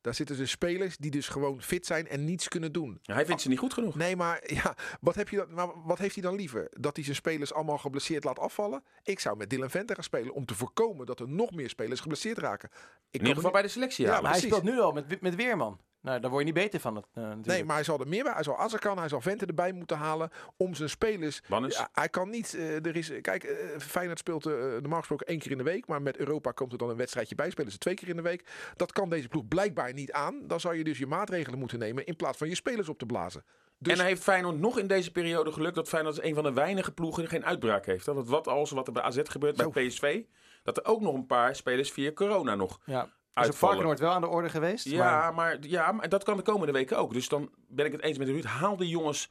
Daar 0.00 0.14
zitten 0.14 0.36
dus 0.36 0.50
spelers 0.50 0.96
die 0.96 1.10
dus 1.10 1.28
gewoon 1.28 1.62
fit 1.62 1.86
zijn 1.86 2.08
en 2.08 2.24
niets 2.24 2.48
kunnen 2.48 2.72
doen. 2.72 2.98
Ja, 3.02 3.14
hij 3.14 3.26
vindt 3.26 3.42
ze 3.42 3.48
niet 3.48 3.58
goed 3.58 3.72
genoeg. 3.72 3.94
Nee, 3.94 4.16
maar 4.16 4.42
ja, 4.62 4.74
wat, 5.00 5.14
heb 5.14 5.28
je 5.28 5.36
dan, 5.36 5.54
maar 5.54 5.82
wat 5.84 5.98
heeft 5.98 6.14
hij 6.14 6.22
dan 6.22 6.34
liever? 6.34 6.68
Dat 6.70 6.94
hij 6.96 7.04
zijn 7.04 7.16
spelers 7.16 7.52
allemaal 7.52 7.78
geblesseerd 7.78 8.24
laat 8.24 8.38
afvallen? 8.38 8.84
Ik 9.02 9.20
zou 9.20 9.36
met 9.36 9.50
Dylan 9.50 9.70
Venter 9.70 9.94
gaan 9.94 10.04
spelen 10.04 10.34
om 10.34 10.44
te 10.44 10.54
voorkomen 10.54 11.06
dat 11.06 11.20
er 11.20 11.28
nog 11.28 11.50
meer 11.50 11.68
spelers 11.68 12.00
geblesseerd 12.00 12.38
raken. 12.38 12.68
Ik 12.72 12.80
In 13.10 13.20
ieder 13.20 13.34
geval 13.34 13.50
bij 13.50 13.62
de 13.62 13.68
selectie 13.68 14.06
Ja. 14.06 14.20
Maar 14.20 14.30
hij 14.30 14.40
speelt 14.40 14.62
nu 14.62 14.80
al 14.80 14.92
met, 14.92 15.20
met 15.20 15.34
Weerman. 15.34 15.80
Nou, 16.02 16.20
daar 16.20 16.30
word 16.30 16.46
je 16.46 16.52
niet 16.52 16.62
beter 16.62 16.80
van. 16.80 16.96
Het, 16.96 17.04
eh. 17.14 17.30
Nee, 17.42 17.64
maar 17.64 17.74
hij 17.74 17.84
zal 17.84 18.00
er 18.00 18.08
meer 18.08 18.22
bij. 18.24 18.32
Hij 18.32 18.42
zal 18.42 18.58
Azarkan, 18.58 18.98
hij 18.98 19.08
zal 19.08 19.20
Venter 19.20 19.48
erbij 19.48 19.72
moeten 19.72 19.96
halen 19.96 20.30
om 20.56 20.74
zijn 20.74 20.88
spelers. 20.88 21.40
Bannes. 21.48 21.76
Ja, 21.76 21.88
hij 21.92 22.08
kan 22.08 22.30
niet. 22.30 22.54
eh, 22.54 22.86
er 22.86 22.96
is, 22.96 23.12
kijk, 23.20 23.44
eh, 23.44 23.78
Feyenoord 23.78 24.18
speelt 24.18 24.44
normaal 24.80 24.98
gesproken 24.98 25.26
één 25.26 25.38
keer 25.38 25.50
in 25.50 25.58
de 25.58 25.64
week, 25.64 25.86
maar 25.86 26.02
met 26.02 26.16
Europa 26.16 26.50
komt 26.50 26.72
er 26.72 26.78
dan 26.78 26.90
een 26.90 26.96
wedstrijdje 26.96 27.34
bij. 27.34 27.50
Spelen 27.50 27.72
ze 27.72 27.78
twee 27.78 27.94
keer 27.94 28.08
in 28.08 28.16
de 28.16 28.22
week. 28.22 28.46
Dat 28.76 28.92
kan 28.92 29.08
deze 29.08 29.28
ploeg 29.28 29.48
blijkbaar 29.48 29.92
niet 29.92 30.12
aan. 30.12 30.40
Dan 30.46 30.60
zou 30.60 30.74
je 30.76 30.84
dus 30.84 30.98
je 30.98 31.06
maatregelen 31.06 31.58
moeten 31.58 31.78
nemen 31.78 32.06
in 32.06 32.16
plaats 32.16 32.38
van 32.38 32.48
je 32.48 32.54
spelers 32.54 32.88
op 32.88 32.98
te 32.98 33.06
blazen. 33.06 33.44
Dus 33.78 33.92
En 33.92 33.98
hij 33.98 34.08
heeft 34.08 34.22
Feyenoord 34.22 34.58
nog 34.58 34.78
in 34.78 34.86
deze 34.86 35.10
periode 35.12 35.52
geluk 35.52 35.74
dat 35.74 35.88
Feyenoord 35.88 36.22
een 36.22 36.34
van 36.34 36.44
de 36.44 36.52
weinige 36.52 36.92
ploegen 36.92 37.20
die 37.20 37.30
geen 37.30 37.44
uitbraak 37.44 37.86
heeft. 37.86 38.04
Dat 38.04 38.28
wat 38.28 38.48
als 38.48 38.70
wat 38.70 38.86
er 38.86 38.92
bij 38.92 39.02
AZ 39.02 39.20
gebeurt, 39.24 39.56
Zo. 39.56 39.70
bij 39.70 39.86
PSV, 39.86 40.22
dat 40.62 40.76
er 40.76 40.84
ook 40.84 41.00
nog 41.00 41.14
een 41.14 41.26
paar 41.26 41.56
spelers 41.56 41.90
via 41.92 42.12
corona 42.12 42.54
nog 42.54 42.80
Ja. 42.84 43.08
Dus 43.34 43.46
op. 43.48 43.54
Varkenoord 43.54 43.98
wel 43.98 44.10
aan 44.10 44.20
de 44.20 44.26
orde 44.28 44.48
geweest. 44.48 44.84
Ja, 44.88 45.04
maar- 45.20 45.34
maar, 45.34 45.56
ja, 45.60 45.92
maar 45.92 46.08
dat 46.08 46.24
kan 46.24 46.36
de 46.36 46.42
komende 46.42 46.72
weken 46.72 46.98
ook. 46.98 47.12
Dus 47.12 47.28
dan 47.28 47.50
ben 47.68 47.86
ik 47.86 47.92
het 47.92 48.00
eens 48.02 48.18
met 48.18 48.28
Ruud. 48.28 48.44
Haal 48.44 48.76
de 48.76 48.88
jongens 48.88 49.30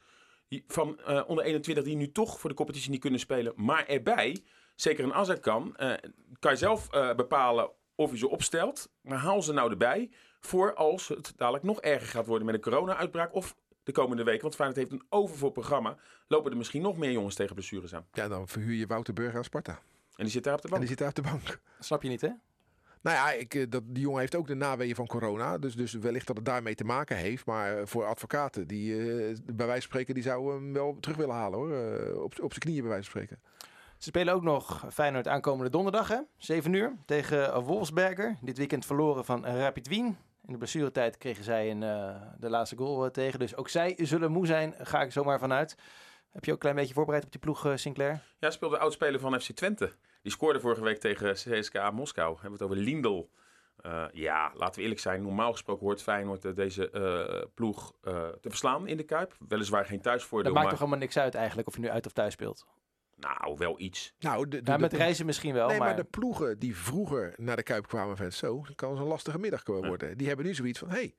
van 0.66 1.00
eh, 1.00 1.22
onder 1.26 1.44
21 1.44 1.84
die 1.84 1.96
nu 1.96 2.12
toch 2.12 2.40
voor 2.40 2.50
de 2.50 2.56
competitie 2.56 2.90
niet 2.90 3.00
kunnen 3.00 3.20
spelen, 3.20 3.52
maar 3.56 3.86
erbij. 3.86 4.44
Zeker 4.74 5.04
een 5.04 5.14
Azad 5.14 5.40
kan. 5.40 5.76
eh, 5.76 5.92
kan 6.38 6.50
je 6.52 6.58
zelf 6.58 6.92
eh, 6.92 7.14
bepalen 7.14 7.70
of 7.94 8.10
je 8.10 8.18
ze 8.18 8.28
opstelt. 8.28 8.90
Maar 9.00 9.18
haal 9.18 9.42
ze 9.42 9.52
nou 9.52 9.70
erbij 9.70 10.10
voor 10.40 10.74
als 10.74 11.08
het 11.08 11.32
dadelijk 11.36 11.64
nog 11.64 11.80
erger 11.80 12.08
gaat 12.08 12.26
worden 12.26 12.46
met 12.46 12.54
een 12.54 12.60
corona-uitbraak 12.60 13.34
of 13.34 13.54
de 13.82 13.92
komende 13.92 14.22
weken. 14.24 14.42
Want 14.42 14.54
Feyenoord 14.54 14.78
heeft 14.80 14.92
een 14.92 15.06
overvol 15.08 15.50
programma. 15.50 15.96
Lopen 16.28 16.50
er 16.50 16.56
misschien 16.56 16.82
nog 16.82 16.96
meer 16.96 17.10
jongens 17.12 17.34
tegen 17.34 17.54
blessures 17.54 17.94
aan. 17.94 18.06
ja, 18.12 18.28
dan 18.28 18.48
verhuur 18.48 18.74
je 18.74 18.86
Wouter 18.86 19.14
Burger 19.14 19.36
aan 19.36 19.44
Sparta. 19.44 19.72
En 20.16 20.24
die 20.24 20.28
zit 20.32 20.44
daar 20.44 20.54
op 20.54 20.60
de 20.62 20.64
En 20.68 20.70
bank. 20.74 20.80
die 20.80 20.90
zit 20.90 20.98
daar 20.98 21.08
op 21.08 21.14
de 21.14 21.22
bank. 21.22 21.60
Snap 21.80 22.02
je 22.02 22.08
niet, 22.08 22.20
hè? 22.20 22.30
Nou 23.02 23.16
ja, 23.16 23.32
ik, 23.32 23.54
eh, 23.54 23.64
dat, 23.68 23.82
die 23.86 24.02
jongen 24.02 24.20
heeft 24.20 24.34
ook 24.34 24.46
de 24.46 24.54
naweeën 24.54 24.94
van 24.94 25.06
corona. 25.06 25.58
Dus, 25.58 25.74
dus 25.74 25.92
wellicht 25.92 26.26
dat 26.26 26.36
het 26.36 26.44
daarmee 26.44 26.74
te 26.74 26.84
maken 26.84 27.16
heeft. 27.16 27.46
Maar 27.46 27.78
eh, 27.78 27.86
voor 27.86 28.04
advocaten, 28.04 28.66
die 28.66 28.92
eh, 28.92 29.36
bij 29.44 29.66
wijze 29.66 29.72
van 29.72 29.80
spreken, 29.80 30.14
die 30.14 30.22
zouden 30.22 30.54
hem 30.54 30.72
wel 30.72 30.96
terug 31.00 31.16
willen 31.16 31.34
halen 31.34 31.58
hoor. 31.58 32.22
Op, 32.22 32.32
op 32.40 32.50
zijn 32.50 32.60
knieën 32.60 32.80
bij 32.80 32.90
wijze 32.90 33.10
van 33.10 33.20
spreken. 33.20 33.42
Ze 33.98 34.08
spelen 34.08 34.34
ook 34.34 34.42
nog 34.42 34.86
Feyenoord 34.92 35.28
aankomende 35.28 35.70
donderdag, 35.70 36.08
hè? 36.08 36.18
7 36.36 36.72
uur, 36.72 36.96
tegen 37.06 37.62
Wolfsberger. 37.62 38.36
Dit 38.40 38.58
weekend 38.58 38.86
verloren 38.86 39.24
van 39.24 39.46
Rapid 39.46 39.88
Wien. 39.88 40.06
In 40.46 40.52
de 40.52 40.56
blessuretijd 40.56 41.18
kregen 41.18 41.44
zij 41.44 41.70
een, 41.70 41.80
de 42.38 42.48
laatste 42.48 42.76
goal 42.76 43.10
tegen. 43.10 43.38
Dus 43.38 43.56
ook 43.56 43.68
zij 43.68 43.98
zullen 44.00 44.32
moe 44.32 44.46
zijn, 44.46 44.74
ga 44.78 45.02
ik 45.02 45.12
zomaar 45.12 45.38
vanuit. 45.38 45.76
Heb 46.30 46.44
je 46.44 46.50
ook 46.50 46.56
een 46.56 46.62
klein 46.62 46.76
beetje 46.76 46.94
voorbereid 46.94 47.24
op 47.24 47.30
die 47.30 47.40
ploeg, 47.40 47.72
Sinclair? 47.74 48.22
Ja, 48.38 48.50
speelde 48.50 48.74
de 48.74 48.80
oudspeler 48.80 49.20
van 49.20 49.40
FC 49.40 49.50
Twente. 49.50 49.92
Die 50.22 50.32
scoorde 50.32 50.60
vorige 50.60 50.82
week 50.82 50.98
tegen 50.98 51.32
CSKA 51.32 51.90
Moskou. 51.90 52.32
Hebben 52.32 52.58
we 52.58 52.64
het 52.64 52.72
over 52.72 52.84
Lindel. 52.84 53.30
Eh, 53.76 54.04
ja, 54.12 54.52
laten 54.54 54.74
we 54.74 54.82
eerlijk 54.82 55.00
zijn. 55.00 55.22
Normaal 55.22 55.52
gesproken 55.52 55.86
hoort 55.86 56.02
Feyenoord 56.02 56.44
eh, 56.44 56.54
deze 56.54 56.90
eh, 56.90 57.42
ploeg 57.54 57.94
eh, 58.02 58.28
te 58.28 58.48
verslaan 58.48 58.86
in 58.86 58.96
de 58.96 59.02
Kuip. 59.02 59.36
Weliswaar 59.48 59.84
geen 59.84 59.94
Dat 59.94 60.04
thuisvoordeel, 60.04 60.52
maakt 60.52 60.64
maar 60.64 60.72
toch 60.72 60.80
helemaal 60.82 61.02
niks 61.02 61.18
uit 61.18 61.34
eigenlijk 61.34 61.68
of 61.68 61.74
je 61.74 61.80
nu 61.80 61.88
uit 61.90 62.06
of 62.06 62.12
thuis 62.12 62.32
speelt. 62.32 62.66
nou, 63.16 63.56
wel 63.58 63.80
iets. 63.80 64.14
Nou, 64.18 64.48
de, 64.48 64.62
de, 64.62 64.70
Ja, 64.70 64.76
de- 64.76 64.82
met 64.82 64.92
reizen 64.92 65.26
misschien 65.26 65.54
wel, 65.54 65.68
Nee, 65.68 65.78
maar... 65.78 65.86
maar... 65.86 65.96
de 65.96 66.04
ploegen 66.04 66.58
die 66.58 66.76
vroeger 66.76 67.34
naar 67.36 67.56
de 67.56 67.62
Kuip 67.62 67.86
kwamen 67.86 68.16
van 68.16 68.32
zo, 68.32 68.62
dan 68.64 68.74
kan 68.74 68.90
het 68.90 69.00
een 69.00 69.06
lastige 69.06 69.38
middag 69.38 69.62
komen 69.62 69.88
worden. 69.88 70.18
Die 70.18 70.26
hebben 70.26 70.46
nu 70.46 70.54
zoiets 70.54 70.78
van, 70.78 70.88
hé, 70.88 70.94
hey, 70.94 71.14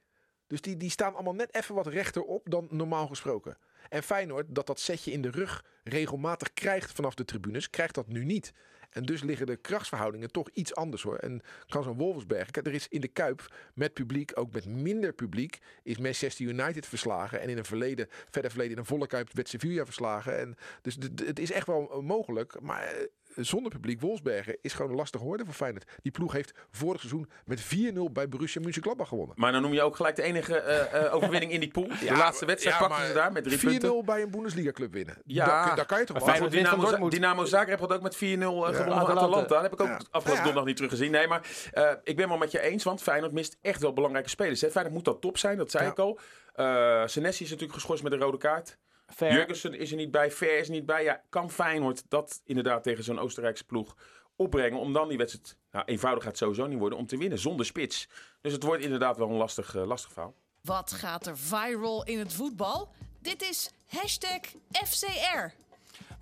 dus 0.48 0.62
die, 0.62 0.78
die 0.78 0.90
staan 0.90 1.14
allemaal 1.14 1.34
net 1.34 1.56
even 1.56 1.76
wat 1.76 1.88
rechter 1.88 2.22
op 2.22 2.50
dan 2.50 2.68
normaal 2.70 3.08
gesproken. 3.08 3.58
En 3.90 4.04
Feyenoord, 4.04 4.46
dat 4.56 4.68
dat 4.68 4.80
setje 4.80 5.12
in 5.12 5.22
de 5.22 5.30
rug 5.30 5.66
regelmatig 5.84 6.54
krijgt 6.54 6.92
vanaf 6.92 7.14
de 7.14 7.26
tribunes, 7.26 7.70
krijgt 7.70 7.96
dat 7.96 8.08
nu 8.08 8.26
niet. 8.26 8.54
En 8.94 9.04
dus 9.04 9.22
liggen 9.22 9.46
de 9.46 9.56
krachtsverhoudingen 9.56 10.32
toch 10.32 10.50
iets 10.54 10.76
anders 10.76 11.02
hoor. 11.02 11.18
En 11.18 11.42
kan 11.68 11.84
zo'n 11.84 11.98
Wolfsberg, 11.98 12.48
er 12.52 12.74
is 12.74 12.88
in 12.88 13.02
de 13.02 13.08
Kuip 13.08 13.56
met 13.74 13.94
publiek, 13.94 14.32
ook 14.34 14.52
met 14.54 14.66
minder 14.66 15.14
publiek, 15.14 15.60
is 15.84 15.98
Manchester 15.98 16.46
United 16.46 16.86
verslagen. 16.86 17.42
En 17.42 17.50
in 17.50 17.58
een 17.58 17.66
verleden, 17.66 18.08
verder 18.30 18.52
verleden 18.52 18.74
in 18.74 18.80
een 18.80 18.86
volle 18.86 19.08
Kuip 19.08 19.30
werd 19.34 19.50
Sevilla 19.50 19.86
verslagen. 19.86 20.40
En 20.40 20.56
dus 20.82 20.98
het 21.26 21.40
is 21.40 21.52
echt 21.52 21.68
wel 21.68 21.92
eh, 21.92 22.00
mogelijk. 22.00 22.62
Maar 22.62 22.84
eh, 22.84 23.08
zonder 23.36 23.72
publiek 23.72 24.02
Wolfsbergen 24.02 24.58
is 24.62 24.74
gewoon 24.74 24.92
een 24.92 24.98
lastige 24.98 25.24
hoorde 25.24 25.46
voor 25.46 25.54
Feyenoord. 25.54 25.86
Die 26.02 26.12
ploeg 26.12 26.32
heeft 26.34 26.54
vorig 26.72 27.00
seizoen 27.00 27.30
met 27.46 27.62
4-0 27.64 27.68
bij 28.12 28.30
Borussia 28.30 28.62
Mönchengladbach 28.62 29.08
gewonnen. 29.08 29.36
Maar 29.40 29.52
dan 29.52 29.62
noem 29.62 29.74
je 29.74 29.82
ook 29.82 29.96
gelijk 29.96 30.16
de 30.16 30.22
enige 30.22 30.58
eh, 30.60 31.06
eh, 31.06 31.14
overwinning 31.16 31.52
in 31.52 31.60
die 31.60 31.72
pool. 31.72 31.88
De 31.88 32.06
Ja, 32.06 32.18
laatste 32.18 32.46
wedstrijd 32.46 32.78
ja, 32.80 32.88
pakten 32.88 33.08
ze 33.08 33.14
daar 33.14 33.32
met 33.32 33.44
drie 33.44 33.58
4-0 33.60 33.62
punten. 33.62 34.06
bij 34.06 34.22
een 34.22 34.32
Bundesliga 34.32 34.72
club 34.72 34.94
winnen. 34.94 35.18
Ja, 35.26 35.46
daar, 35.46 35.76
daar 35.76 35.86
kan 35.86 36.00
je 36.00 36.06
toch 36.06 36.26
wel. 36.40 36.50
Dynamo. 36.50 37.10
Dynamo 37.10 37.46
Zagreb 37.46 37.80
had 37.80 37.94
ook 37.94 38.02
met 38.02 38.16
4-0 38.16 38.20
eh, 38.20 38.30
gewonnen 38.36 38.74
van 38.76 38.88
Atalanta. 39.18 39.48
Dat 39.48 39.62
heb 39.62 39.74
ik 39.74 39.82
ook 39.82 39.88
Ja. 39.88 39.94
afgelopen 39.96 40.32
Ja. 40.32 40.36
donderdag 40.36 40.66
niet 40.66 40.76
teruggezien. 40.76 41.12
Nee, 41.12 41.28
maar 41.28 41.42
eh, 41.72 41.92
ik 42.04 42.16
ben 42.16 42.28
wel 42.28 42.38
met 42.38 42.52
je 42.52 42.60
eens, 42.62 42.84
want 42.84 43.02
Feyenoord 43.02 43.32
mist 43.34 43.58
echt 43.62 43.82
wel 43.82 43.94
belangrijke 43.94 44.30
spelers. 44.30 44.62
Hè. 44.62 44.70
Feyenoord 44.72 44.96
moet 44.96 45.06
dat 45.06 45.22
top 45.22 45.38
zijn, 45.38 45.58
dat 45.58 45.72
zei 45.72 45.84
Ja. 45.84 45.92
ik 45.92 46.00
al. 46.00 46.20
Eh 46.54 47.02
Senesi 47.06 47.44
is 47.44 47.50
natuurlijk 47.50 47.80
geschorst 47.80 48.04
met 48.04 48.12
een 48.12 48.20
rode 48.20 48.38
kaart. 48.38 48.78
Ver. 49.16 49.34
Jurgensen 49.34 49.74
is 49.74 49.92
er 49.92 49.98
niet 49.98 50.12
bij, 50.12 50.32
Ver 50.32 50.58
is 50.58 50.68
er 50.68 50.74
niet 50.74 50.86
bij. 50.86 51.04
Ja, 51.04 51.22
kan 51.30 51.52
Feyenoord 51.52 52.04
dat 52.10 52.42
inderdaad 52.46 52.84
tegen 52.84 53.04
zo'n 53.04 53.20
Oostenrijkse 53.20 53.66
ploeg 53.66 53.96
opbrengen 54.36 54.80
om 54.80 54.94
dan 54.94 55.08
die 55.08 55.18
wedstrijd, 55.18 55.58
nou 55.72 55.86
eenvoudig 55.86 56.24
gaat 56.24 56.32
het 56.32 56.42
sowieso 56.42 56.68
niet 56.68 56.80
worden, 56.80 56.98
om 56.98 57.06
te 57.06 57.18
winnen 57.18 57.40
zonder 57.40 57.66
spits. 57.66 58.08
Dus 58.42 58.54
het 58.54 58.64
wordt 58.64 58.84
inderdaad 58.84 59.18
wel 59.18 59.30
een 59.30 59.36
lastig, 59.36 59.76
eh, 59.76 59.86
lastig 59.86 60.12
verhaal. 60.12 60.36
Wat 60.62 60.92
gaat 60.92 61.28
er 61.28 61.38
viral 61.38 62.04
in 62.04 62.20
het 62.20 62.34
voetbal? 62.34 62.92
Dit 63.22 63.42
is 63.42 63.72
hashtag 63.88 64.40
FCR. 64.70 65.54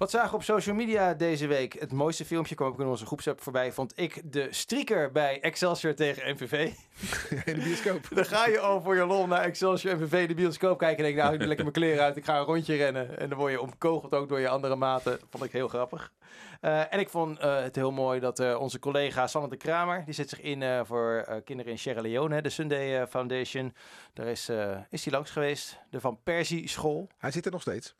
Wat 0.01 0.11
zagen 0.11 0.29
we 0.29 0.35
op 0.35 0.43
social 0.43 0.75
media 0.75 1.13
deze 1.13 1.47
week? 1.47 1.73
Het 1.73 1.91
mooiste 1.91 2.25
filmpje 2.25 2.55
kwam 2.55 2.67
ook 2.67 2.79
in 2.79 2.85
onze 2.85 3.05
groepsapp 3.05 3.41
voorbij. 3.41 3.71
Vond 3.71 3.93
ik 3.95 4.21
de 4.31 4.47
strieker 4.49 5.11
bij 5.11 5.41
Excelsior 5.41 5.95
tegen 5.95 6.33
MVV. 6.33 6.53
in 7.45 7.53
de 7.53 7.61
bioscoop. 7.63 8.07
Dan 8.13 8.25
ga 8.25 8.47
je 8.47 8.59
al 8.59 8.81
voor 8.81 8.95
je 8.95 9.05
lol 9.05 9.27
naar 9.27 9.41
Excelsior 9.41 9.95
MVV 9.95 10.27
de 10.27 10.33
bioscoop 10.33 10.77
kijken. 10.77 10.97
En 10.97 11.03
denk 11.03 11.15
nou, 11.15 11.33
ik 11.33 11.39
doe 11.39 11.47
lekker 11.47 11.65
mijn 11.65 11.77
kleren 11.77 12.03
uit. 12.03 12.17
Ik 12.17 12.25
ga 12.25 12.37
een 12.37 12.45
rondje 12.45 12.75
rennen. 12.75 13.19
En 13.19 13.29
dan 13.29 13.37
word 13.37 13.51
je 13.51 13.61
omkogeld 13.61 14.13
ook 14.13 14.29
door 14.29 14.39
je 14.39 14.49
andere 14.49 14.75
maten. 14.75 15.11
Dat 15.11 15.27
vond 15.29 15.43
ik 15.43 15.51
heel 15.51 15.67
grappig. 15.67 16.13
Eh, 16.61 16.93
en 16.93 16.99
ik 16.99 17.09
vond 17.09 17.39
eh, 17.39 17.61
het 17.61 17.75
heel 17.75 17.91
mooi 17.91 18.19
dat 18.19 18.39
eh, 18.39 18.59
onze 18.59 18.79
collega 18.79 19.27
Sanne 19.27 19.49
de 19.49 19.57
Kramer... 19.57 20.05
die 20.05 20.13
zet 20.13 20.29
zich 20.29 20.41
in 20.41 20.85
voor 20.85 21.41
kinderen 21.45 21.71
in 21.71 21.79
Sierra 21.79 22.01
Leone, 22.01 22.41
de 22.41 22.49
Sunday 22.49 23.07
Foundation. 23.07 23.73
Daar 24.13 24.27
is, 24.27 24.49
is 24.89 25.03
hij 25.03 25.13
langs 25.13 25.31
geweest. 25.31 25.79
De 25.89 25.99
Van 25.99 26.19
Persie 26.23 26.67
School. 26.69 27.09
Hij 27.17 27.31
zit 27.31 27.45
er 27.45 27.51
nog 27.51 27.61
steeds. 27.61 27.95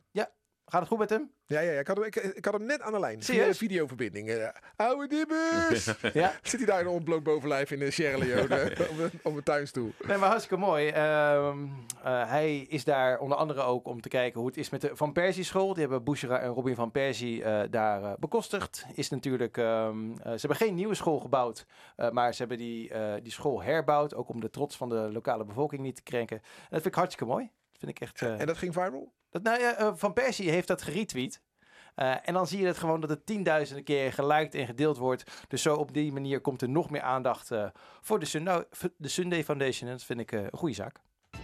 Gaat 0.72 0.80
het 0.80 0.90
goed 0.90 0.98
met 0.98 1.10
hem? 1.10 1.30
Ja, 1.46 1.60
ja, 1.60 1.72
ja 1.72 1.80
ik, 1.80 1.86
had 1.86 1.96
hem, 1.96 2.06
ik, 2.06 2.16
ik 2.16 2.44
had 2.44 2.54
hem 2.54 2.64
net 2.64 2.80
aan 2.80 2.92
de 2.92 2.98
lijn. 3.00 3.22
Videoverbinding. 3.54 4.28
Eh, 4.28 4.48
oude 4.76 5.06
dibbers! 5.08 5.84
Ja. 6.12 6.32
Zit 6.42 6.60
hij 6.60 6.66
daar 6.66 6.80
in 6.80 6.86
een 6.86 6.92
ontbloot 6.92 7.22
bovenlijf 7.22 7.70
in 7.70 7.78
de 7.78 7.90
Sierra 7.90 8.18
Leone 8.18 8.70
op, 8.90 8.98
een, 8.98 9.10
op 9.22 9.36
een 9.36 9.42
tuinstoel. 9.42 9.92
Nee, 10.06 10.16
maar 10.16 10.28
hartstikke 10.28 10.64
mooi. 10.64 10.88
Ehm, 10.88 11.58
eh, 12.04 12.28
hij 12.28 12.58
is 12.58 12.84
daar 12.84 13.18
onder 13.18 13.38
andere 13.38 13.60
ook 13.62 13.86
om 13.86 14.00
te 14.00 14.08
kijken 14.08 14.38
hoe 14.40 14.48
het 14.48 14.58
is 14.58 14.70
met 14.70 14.80
de 14.80 14.90
Van 14.96 15.12
Persie 15.12 15.44
school. 15.44 15.72
Die 15.72 15.82
hebben 15.82 16.04
Bouchera 16.04 16.38
en 16.38 16.48
Robin 16.50 16.74
van 16.74 16.90
Persie 16.90 17.44
eh, 17.44 17.60
daar 17.70 18.16
bekostigd. 18.18 18.86
Is 18.94 19.10
natuurlijk, 19.10 19.56
ehm, 19.56 20.10
eh, 20.12 20.16
ze 20.32 20.38
hebben 20.46 20.56
geen 20.56 20.74
nieuwe 20.74 20.94
school 20.94 21.20
gebouwd, 21.20 21.66
eh, 21.96 22.10
maar 22.10 22.32
ze 22.32 22.38
hebben 22.38 22.58
die, 22.58 22.90
eh, 22.90 23.14
die 23.22 23.32
school 23.32 23.62
herbouwd. 23.62 24.14
Ook 24.14 24.28
om 24.28 24.40
de 24.40 24.50
trots 24.50 24.76
van 24.76 24.88
de 24.88 25.08
lokale 25.12 25.44
bevolking 25.44 25.82
niet 25.82 25.96
te 25.96 26.02
krenken. 26.02 26.36
En 26.36 26.42
dat 26.70 26.80
vind 26.82 26.86
ik 26.86 26.94
hartstikke 26.94 27.32
mooi. 27.32 27.44
Dat 27.72 27.78
vind 27.80 27.90
ik 27.90 28.00
echt... 28.00 28.22
eh, 28.22 28.40
En 28.40 28.46
dat 28.46 28.56
ging 28.58 28.72
viral? 28.72 29.12
Dat, 29.32 29.42
nou 29.42 29.60
ja, 29.60 29.74
eh, 29.76 29.92
Van 29.94 30.12
Persie 30.12 30.50
heeft 30.50 30.68
dat 30.68 30.82
geretweet. 30.82 31.40
Eh, 31.94 32.14
en 32.28 32.34
dan 32.34 32.46
zie 32.46 32.60
je 32.60 32.66
het 32.66 32.78
gewoon 32.78 33.00
dat 33.00 33.10
het 33.10 33.26
tienduizenden 33.26 33.84
keer 33.84 34.12
geliked 34.12 34.54
en 34.54 34.66
gedeeld 34.66 34.96
wordt. 34.96 35.30
Dus 35.48 35.62
zo 35.62 35.74
op 35.74 35.94
die 35.94 36.12
manier 36.12 36.40
komt 36.40 36.62
er 36.62 36.68
nog 36.68 36.90
meer 36.90 37.00
aandacht 37.02 37.50
eh, 37.50 37.64
voor 38.00 38.18
de, 38.18 38.26
Sun- 38.26 38.64
de 38.96 39.08
Sunday 39.08 39.44
Foundation. 39.44 39.88
En 39.88 39.96
dat 39.96 40.04
vind 40.04 40.20
ik 40.20 40.32
eh, 40.32 40.40
een 40.42 40.58
goede 40.58 40.74
zaak. 40.74 40.96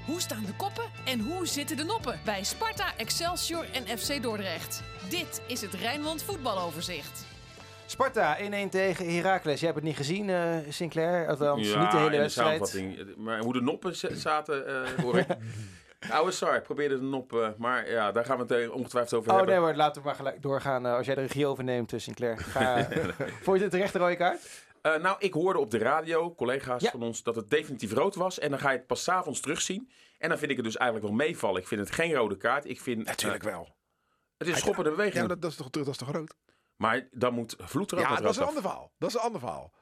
Hoe 0.06 0.20
staan 0.20 0.44
de 0.44 0.54
koppen 0.56 0.84
en 1.04 1.20
hoe 1.20 1.46
zitten 1.46 1.76
de 1.76 1.84
noppen 1.84 2.20
bij 2.24 2.44
Sparta, 2.44 2.96
Excelsior 2.96 3.64
en 3.72 3.98
FC 3.98 4.22
Dordrecht? 4.22 4.82
Dit 5.08 5.42
is 5.46 5.60
het 5.60 5.74
Rijnmond 5.74 6.22
voetbaloverzicht. 6.22 7.26
Sparta 7.86 8.38
1-1 8.38 8.40
tegen 8.70 9.14
Heracles. 9.14 9.60
Jij 9.60 9.68
hebt 9.70 9.74
het 9.80 9.88
niet 9.88 9.96
gezien, 9.96 10.30
eh, 10.30 10.56
Sinclair. 10.68 11.28
Althans, 11.28 11.62
niet 11.74 11.90
de 11.90 11.96
hele 11.96 12.04
in 12.04 12.10
de 12.10 12.18
wedstrijd. 12.18 12.68
samenvatting. 12.68 13.16
Maar 13.16 13.38
hoe 13.38 13.52
de 13.52 13.60
noppen 13.60 13.96
zaten, 14.16 14.66
eh 14.66 15.02
hoor 15.04 15.18
ik. 15.18 15.26
Oude 16.10 16.30
Sar 16.30 16.60
probeerde 16.60 16.96
de 16.98 17.04
noppen, 17.04 17.54
maar 17.58 17.90
ja, 17.90 18.12
daar 18.12 18.24
gaan 18.24 18.36
we 18.36 18.42
het 18.42 18.52
eh, 18.64 18.74
ongetwijfeld 18.74 19.14
over 19.20 19.30
Oh 19.30 19.36
hebben. 19.36 19.54
nee 19.54 19.64
hoor, 19.64 19.74
laten 19.74 20.02
we 20.02 20.06
maar 20.08 20.16
gelijk 20.16 20.42
doorgaan. 20.42 20.86
eh, 20.86 20.94
als 20.94 21.06
jij 21.06 21.14
de 21.14 21.20
regie 21.20 21.46
overneemt, 21.46 21.92
eh, 21.92 21.98
Sinclair. 22.00 22.38
Ga, 22.38 22.88
Vond 23.42 23.56
je 23.56 23.62
het 23.62 23.70
terecht 23.72 23.94
rode 23.94 24.16
kaart? 24.16 24.66
Eh, 24.82 24.96
nou, 24.96 25.16
ik 25.18 25.32
hoorde 25.32 25.58
op 25.58 25.70
de 25.70 25.78
radio, 25.78 26.34
collega's 26.34 26.82
Ja. 26.82 26.90
van 26.90 27.02
ons, 27.02 27.22
dat 27.22 27.36
het 27.36 27.50
definitief 27.50 27.92
rood 27.92 28.14
was. 28.14 28.38
En 28.38 28.50
dan 28.50 28.58
ga 28.58 28.70
je 28.70 28.76
het 28.78 28.86
pas 28.86 29.02
's 29.02 29.08
avonds 29.08 29.40
terugzien. 29.40 29.90
En 30.18 30.28
dan 30.28 30.38
vind 30.38 30.50
ik 30.50 30.56
het 30.56 30.66
dus 30.66 30.76
eigenlijk 30.76 31.08
wel 31.08 31.26
meevallen. 31.26 31.60
Ik 31.60 31.68
vind 31.68 31.80
het 31.80 31.90
geen 31.90 32.14
rode 32.14 32.36
kaart. 32.36 32.64
Ik 32.68 32.80
vind, 32.80 33.04
Natuurlijk 33.06 33.44
eh, 33.44 33.50
wel. 33.50 33.68
het 34.36 34.48
is 34.48 34.58
schoppende 34.58 34.90
beweging. 34.90 35.14
Ja, 35.14 35.20
maar 35.20 35.28
dat, 35.28 35.40
dat, 35.42 35.50
is 35.50 35.56
toch, 35.56 35.70
dat 35.70 35.86
is 35.88 35.96
toch 35.96 36.08
groot? 36.08 36.34
Maar 36.76 37.08
dan 37.12 37.34
moet 37.34 37.56
Vloed 37.58 37.90
er 37.90 37.98
ook 37.98 38.04
Ja, 38.04 38.08
dat 38.08 38.18
is 38.18 38.24
rood 38.24 38.36
een 38.36 38.42
af. 38.42 38.48
ander 38.48 38.62
verhaal. 38.62 38.92
Dat 38.98 39.08
is 39.08 39.14
een 39.14 39.20
ander 39.20 39.40
verhaal. 39.40 39.72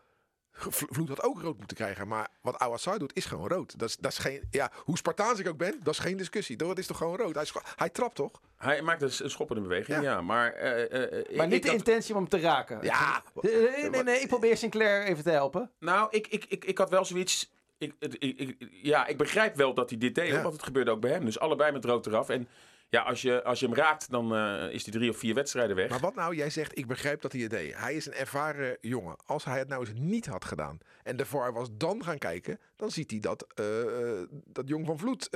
Vl- 0.57 0.85
Vloed 0.91 1.09
had 1.09 1.23
ook 1.23 1.41
rood 1.43 1.59
moeten 1.59 1.77
krijgen. 1.77 2.09
Maar 2.09 2.29
wat 2.41 2.59
Awassar 2.59 2.99
doet, 2.99 3.17
is 3.17 3.25
gewoon 3.25 3.49
rood. 3.49 3.79
Dat 3.79 3.89
is, 3.89 3.97
dat 3.97 4.11
is 4.13 4.19
geen, 4.19 4.43
ja, 4.51 4.71
hoe 4.85 4.97
Spartaans 4.97 5.39
ik 5.39 5.49
ook 5.49 5.57
ben, 5.57 5.81
dat 5.83 5.95
is 5.95 6.01
geen 6.01 6.17
discussie. 6.17 6.57
Dat 6.57 6.79
is 6.79 6.87
toch 6.87 6.97
gewoon 6.97 7.17
rood? 7.17 7.35
Hij, 7.35 7.47
hij 7.77 7.89
trapt 7.91 8.15
toch? 8.15 8.31
Hij 8.57 8.83
maakt 8.83 9.01
dus 9.01 9.23
een 9.23 9.31
schoppende 9.31 9.63
beweging, 9.63 9.97
ja. 10.03 10.03
Ja. 10.03 10.21
maar 10.21 10.53
eh, 10.53 10.83
eh, 10.83 11.03
eh, 11.21 11.37
Maar 11.37 11.45
ik 11.47 11.53
niet 11.53 11.63
de 11.63 11.73
intentie 11.73 12.15
om 12.15 12.21
hem 12.21 12.29
te 12.31 12.41
raken. 12.41 12.79
Ja. 12.83 13.23
Nee, 13.41 13.91
nee, 13.91 14.03
nee, 14.03 14.21
ik 14.21 14.29
probeer 14.29 14.57
Sinclair 14.57 15.05
even 15.07 15.25
te 15.25 15.31
helpen. 15.31 15.71
Nou, 15.79 16.09
ik, 16.11 16.27
ik, 16.27 16.45
ik, 16.49 16.65
ik 16.65 16.79
had 16.79 16.91
wel 16.91 17.05
zoiets... 17.05 17.55
Ik, 17.79 17.95
het- 17.99 18.17
ik, 18.19 18.39
ik- 18.39 18.69
ja, 18.71 19.07
ik 19.07 19.17
begrijp 19.17 19.57
wel 19.57 19.75
dat 19.75 19.91
hij 19.91 19.99
dit 19.99 20.15
deed, 20.15 20.29
Ja. 20.29 20.43
want 20.43 20.53
het 20.55 20.63
gebeurde 20.63 20.91
ook 20.91 21.01
bij 21.01 21.11
hem. 21.11 21.25
Dus 21.25 21.39
allebei 21.39 21.73
met 21.73 21.85
rood 21.85 22.07
eraf. 22.07 22.29
En 22.29 22.49
ja, 22.89 23.03
als 23.03 23.23
je, 23.23 23.45
als 23.45 23.61
je 23.61 23.67
hem 23.67 23.75
raakt, 23.75 24.11
dan 24.11 24.35
eh, 24.35 24.73
is 24.73 24.85
hij 24.85 24.93
drie 24.93 25.11
of 25.11 25.17
vier 25.17 25.35
wedstrijden 25.35 25.77
weg. 25.77 25.91
Maar 25.91 26.01
wat 26.01 26.15
nou? 26.15 26.35
Jij 26.35 26.51
zegt, 26.51 26.79
ik 26.79 26.87
begrijp 26.87 27.21
dat 27.21 27.33
hij 27.33 27.41
het 27.41 27.51
deed. 27.51 27.77
Hij 27.77 27.95
is 27.95 28.07
een 28.07 28.15
ervaren 28.15 28.79
jongen. 28.81 29.17
Als 29.27 29.45
hij 29.45 29.59
het 29.59 29.69
nou 29.69 29.87
eens 29.87 29.99
niet 29.99 30.27
had 30.27 30.45
gedaan 30.45 30.79
en 31.03 31.17
de 31.17 31.27
VAR 31.27 31.53
was 31.53 31.69
dan 31.73 32.05
gaan 32.05 32.19
kijken, 32.19 32.61
dan 32.77 32.91
ziet 32.91 33.11
hij 33.11 33.21
dat, 33.21 33.47
eh, 33.55 34.21
eh, 34.21 34.29
dat 34.31 34.69
Jong 34.69 34.87
van 34.87 34.99
Vloed 34.99 35.31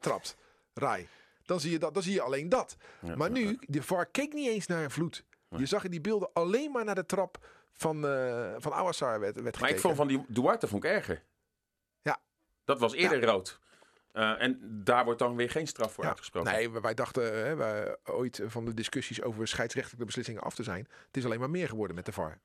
trapt. 0.00 0.36
Rai. 0.74 1.08
Dan 1.44 1.60
zie, 1.60 1.70
je 1.70 1.78
dat, 1.78 1.94
dan 1.94 2.02
zie 2.02 2.12
je 2.12 2.22
alleen 2.22 2.48
dat. 2.48 2.76
Ja, 3.00 3.16
maar 3.16 3.28
ja, 3.28 3.34
nu, 3.34 3.58
de 3.60 3.82
VAR 3.82 4.06
keek 4.06 4.32
niet 4.32 4.48
eens 4.48 4.66
naar 4.66 4.90
Vloed. 4.90 5.24
Je 5.56 5.66
zag 5.66 5.84
in 5.84 5.90
die 5.90 6.00
beelden 6.00 6.30
alleen 6.32 6.70
maar 6.70 6.84
naar 6.84 6.94
de 6.94 7.06
trap 7.06 7.46
van, 7.72 8.06
eh 8.06 8.54
van 8.58 8.72
Awassar 8.72 9.20
werd, 9.20 9.34
werd 9.34 9.44
Maar 9.44 9.52
gekeken. 9.52 9.74
ik 9.74 9.80
vond 9.80 9.96
van 9.96 10.06
die 10.08 10.24
Duarte 10.28 10.68
vond 10.68 10.84
ik 10.84 10.90
erger. 10.90 11.22
Ja. 12.02 12.20
Dat 12.64 12.78
was 12.78 12.92
eerder 12.94 13.24
rood. 13.24 13.60
Eh, 14.12 14.42
en 14.42 14.58
daar 14.84 15.04
wordt 15.04 15.18
dan 15.18 15.36
weer 15.36 15.50
geen 15.50 15.66
straf 15.66 15.92
voor 15.92 16.04
Ja. 16.04 16.10
uitgesproken. 16.10 16.52
Nee, 16.52 16.70
wij 16.70 16.94
dachten 16.94 17.22
hè, 17.46 17.56
wij, 17.56 17.96
ooit 18.04 18.42
van 18.46 18.64
de 18.64 18.74
discussies 18.74 19.22
over 19.22 19.48
scheidsrechtelijke 19.48 20.06
beslissingen 20.06 20.42
af 20.42 20.54
te 20.54 20.62
zijn. 20.62 20.88
Het 21.06 21.16
is 21.16 21.24
alleen 21.24 21.40
maar 21.40 21.50
meer 21.50 21.68
geworden 21.68 21.96
met 21.96 22.06
de 22.06 22.12
VAR. 22.12 22.40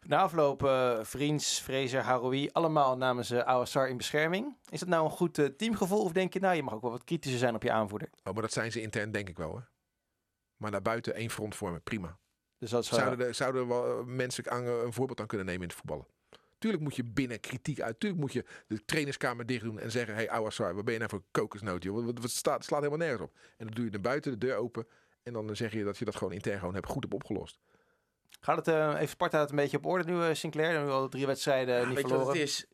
Na 0.00 0.18
afloop 0.18 0.64
eh, 0.64 0.98
Vriends, 1.02 1.60
Fraser, 1.60 2.00
Haroui, 2.00 2.48
allemaal 2.52 2.96
namens 2.96 3.30
uh, 3.30 3.38
Awassar 3.40 3.88
in 3.88 3.96
bescherming. 3.96 4.56
Is 4.68 4.80
dat 4.80 4.88
nou 4.88 5.04
een 5.04 5.10
goed 5.10 5.38
eh, 5.38 5.46
teamgevoel 5.46 6.02
of 6.02 6.12
denk 6.12 6.32
je, 6.32 6.40
nou, 6.40 6.56
je 6.56 6.62
mag 6.62 6.74
ook 6.74 6.82
wel 6.82 6.90
wat 6.90 7.04
kritischer 7.04 7.38
zijn 7.38 7.54
op 7.54 7.62
je 7.62 7.70
aanvoerder? 7.72 8.08
Oh, 8.24 8.32
maar 8.32 8.42
dat 8.42 8.52
zijn 8.52 8.72
ze 8.72 8.80
intern 8.80 9.10
denk 9.10 9.28
ik 9.28 9.36
wel. 9.36 9.56
Hè? 9.56 9.62
Maar 10.56 10.70
daarbuiten 10.70 11.14
één 11.14 11.30
front 11.30 11.54
vormen, 11.54 11.82
prima. 11.82 12.18
Dus 12.58 12.70
dat 12.70 12.84
eh, 12.84 12.92
Zouden, 12.92 13.26
er, 13.26 13.34
zouden 13.34 13.68
wel 13.68 14.04
mensen 14.04 14.50
aan, 14.50 14.64
eh, 14.64 14.82
een 14.82 14.92
voorbeeld 14.92 15.20
aan 15.20 15.26
kunnen 15.26 15.46
nemen 15.46 15.62
in 15.62 15.68
het 15.68 15.76
voetballen? 15.76 16.06
Tuurlijk 16.58 16.82
moet 16.82 16.96
je 16.96 17.04
binnen 17.04 17.40
kritiek 17.40 17.80
uit. 17.80 18.00
Tuurlijk 18.00 18.20
moet 18.20 18.32
je 18.32 18.44
de 18.66 18.84
trainerskamer 18.84 19.46
dicht 19.46 19.62
doen 19.64 19.78
en 19.78 19.90
zeggen... 19.90 20.14
hey, 20.14 20.30
Awassar, 20.30 20.74
wat 20.74 20.84
ben 20.84 20.92
je 20.92 20.98
nou 20.98 21.10
voor 21.10 21.22
kokosnoot, 21.30 21.82
joh? 21.82 22.04
Wat, 22.04 22.18
wat 22.18 22.30
staat, 22.30 22.64
slaat 22.64 22.82
helemaal 22.82 23.06
nergens 23.06 23.28
op. 23.28 23.36
En 23.56 23.66
dan 23.66 23.74
doe 23.74 23.84
je 23.84 23.90
naar 23.90 24.00
buiten, 24.00 24.30
de 24.30 24.46
deur 24.46 24.56
open... 24.56 24.86
en 25.22 25.32
dan 25.32 25.56
zeg 25.56 25.72
je 25.72 25.84
dat 25.84 25.98
je 25.98 26.04
dat 26.04 26.16
gewoon 26.16 26.32
intern 26.32 26.58
gewoon 26.58 26.74
hebt, 26.74 26.86
goed 26.86 27.02
hebt 27.02 27.14
opgelost. 27.14 27.58
Gaat 28.40 28.56
het, 28.56 28.68
eh 28.68 28.94
even 28.94 29.08
Sparta 29.08 29.40
het 29.40 29.50
een 29.50 29.56
beetje 29.56 29.76
op 29.76 29.86
orde 29.86 30.12
nu, 30.12 30.22
eh, 30.22 30.34
Sinclair? 30.34 30.84
Nu 30.84 30.90
al 30.90 31.08
drie 31.08 31.26
wedstrijden 31.26 31.88
niet 31.88 31.94
Weet 31.94 31.96
je 31.96 32.02
wat 32.02 32.10
verloren. 32.10 32.40
het 32.40 32.48
is? 32.48 32.66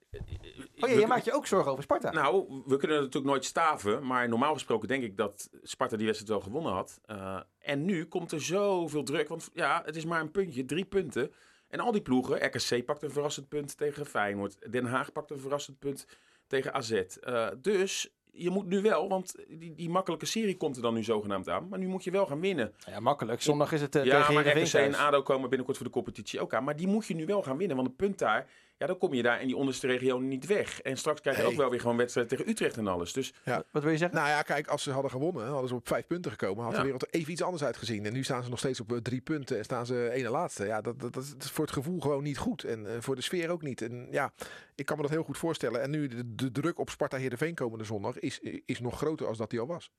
Oh 0.80 0.88
ja, 0.88 0.98
je 0.98 1.06
maakt 1.06 1.24
je 1.24 1.32
ook 1.32 1.46
zorgen 1.46 1.70
over 1.70 1.82
Sparta. 1.82 2.10
Nou, 2.10 2.62
we 2.66 2.76
kunnen 2.76 2.96
natuurlijk 2.96 3.24
nooit 3.24 3.44
staven. 3.44 4.06
Maar 4.06 4.28
normaal 4.28 4.52
gesproken 4.52 4.88
denk 4.88 5.02
ik 5.02 5.16
dat 5.16 5.50
Sparta 5.62 5.96
die 5.96 6.06
wedstrijd 6.06 6.32
wel 6.32 6.40
gewonnen 6.40 6.72
had. 6.72 7.00
Eh, 7.04 7.40
en 7.58 7.84
nu 7.84 8.06
komt 8.06 8.32
er 8.32 8.42
zoveel 8.42 9.02
druk. 9.02 9.28
Want 9.28 9.50
ja, 9.54 9.82
het 9.84 9.96
is 9.96 10.04
maar 10.04 10.20
een 10.20 10.30
puntje, 10.30 10.64
drie 10.64 10.84
punten. 10.84 11.32
En 11.72 11.80
al 11.80 11.92
die 11.92 12.02
ploegen, 12.02 12.46
RKC 12.46 12.84
pakt 12.84 13.02
een 13.02 13.10
verrassend 13.10 13.48
punt 13.48 13.76
tegen 13.76 14.06
Feyenoord. 14.06 14.72
Den 14.72 14.84
Haag 14.84 15.12
pakt 15.12 15.30
een 15.30 15.38
verrassend 15.38 15.78
punt 15.78 16.06
tegen 16.46 16.74
AZ. 16.74 16.90
Eh, 16.90 17.48
dus 17.58 18.14
je 18.32 18.50
moet 18.50 18.66
nu 18.66 18.80
wel, 18.82 19.08
want 19.08 19.34
die, 19.48 19.74
die 19.74 19.90
makkelijke 19.90 20.26
serie 20.26 20.56
komt 20.56 20.76
er 20.76 20.82
dan 20.82 20.94
nu 20.94 21.02
zogenaamd 21.02 21.48
aan. 21.48 21.68
Maar 21.68 21.78
nu 21.78 21.86
moet 21.86 22.04
je 22.04 22.10
wel 22.10 22.26
gaan 22.26 22.40
winnen. 22.40 22.74
Ja, 22.86 23.00
makkelijk. 23.00 23.42
Zondag 23.42 23.72
is 23.72 23.80
het 23.80 23.96
uh, 23.96 24.04
ja, 24.04 24.18
tegen 24.18 24.34
maar 24.34 24.44
Heerenveen 24.44 24.88
RKC 24.88 24.94
en. 24.94 25.00
ADO 25.06 25.22
komen 25.22 25.48
binnenkort 25.48 25.76
voor 25.76 25.86
de 25.86 25.92
competitie 25.92 26.40
ook 26.40 26.54
aan. 26.54 26.64
Maar 26.64 26.76
die 26.76 26.86
moet 26.86 27.06
je 27.06 27.14
nu 27.14 27.26
wel 27.26 27.42
gaan 27.42 27.56
winnen. 27.56 27.76
Want 27.76 27.88
een 27.88 27.96
punt 27.96 28.18
daar, 28.18 28.50
ja, 28.82 28.88
dan 28.88 28.98
kom 28.98 29.14
je 29.14 29.22
daar 29.22 29.40
in 29.40 29.46
die 29.46 29.56
onderste 29.56 29.86
regio 29.86 30.18
niet 30.18 30.46
weg. 30.46 30.80
En 30.80 30.96
straks 30.96 31.20
krijg 31.20 31.36
je 31.36 31.42
Hey. 31.42 31.50
ook 31.50 31.56
wel 31.58 31.70
weer 31.70 31.80
gewoon 31.80 31.96
wedstrijden 31.96 32.36
tegen 32.36 32.52
Utrecht 32.52 32.76
en 32.76 32.86
alles. 32.86 33.12
Dus 33.12 33.32
Wat 33.44 33.82
wil 33.82 33.90
je 33.92 33.96
zeggen? 33.96 34.16
Nou 34.18 34.28
ja, 34.30 34.42
kijk, 34.42 34.66
als 34.66 34.82
ze 34.82 34.90
hadden 34.90 35.10
gewonnen, 35.10 35.46
hadden 35.46 35.68
ze 35.68 35.74
op 35.74 35.88
vijf 35.88 36.06
punten 36.06 36.30
gekomen. 36.30 36.62
Had 36.64 36.72
Ja. 36.72 36.78
de 36.78 36.84
wereld 36.84 37.02
er 37.02 37.08
even 37.10 37.32
iets 37.32 37.42
anders 37.42 37.64
uitgezien. 37.64 38.06
En 38.06 38.12
nu 38.12 38.24
staan 38.24 38.42
ze 38.42 38.50
nog 38.50 38.58
steeds 38.58 38.80
op 38.80 38.92
eh, 38.92 38.98
drie 38.98 39.20
punten 39.20 39.58
en 39.58 39.64
staan 39.64 39.86
ze 39.86 40.10
ene 40.12 40.28
laatste. 40.30 40.64
Ja, 40.66 40.80
dat, 40.80 41.00
dat, 41.00 41.14
dat 41.14 41.24
is 41.38 41.50
voor 41.50 41.64
het 41.64 41.74
gevoel 41.74 42.00
gewoon 42.00 42.22
niet 42.22 42.38
goed. 42.38 42.64
En 42.64 42.86
eh, 42.86 43.00
voor 43.00 43.14
de 43.16 43.22
sfeer 43.22 43.50
ook 43.50 43.62
niet. 43.62 43.82
En 43.82 44.08
ja, 44.10 44.32
ik 44.74 44.86
kan 44.86 44.96
me 44.96 45.02
dat 45.02 45.10
heel 45.10 45.22
goed 45.22 45.38
voorstellen. 45.38 45.82
En 45.82 45.90
nu 45.90 46.06
de, 46.08 46.34
de 46.34 46.52
druk 46.52 46.78
op 46.78 46.90
Sparta 46.90 47.16
Heerenveen 47.16 47.54
komende 47.54 47.84
zondag 47.84 48.18
is, 48.18 48.40
is 48.66 48.80
nog 48.80 48.96
groter 48.96 49.26
als 49.26 49.38
dat 49.38 49.50
die 49.50 49.60
al 49.60 49.66
was. 49.66 49.90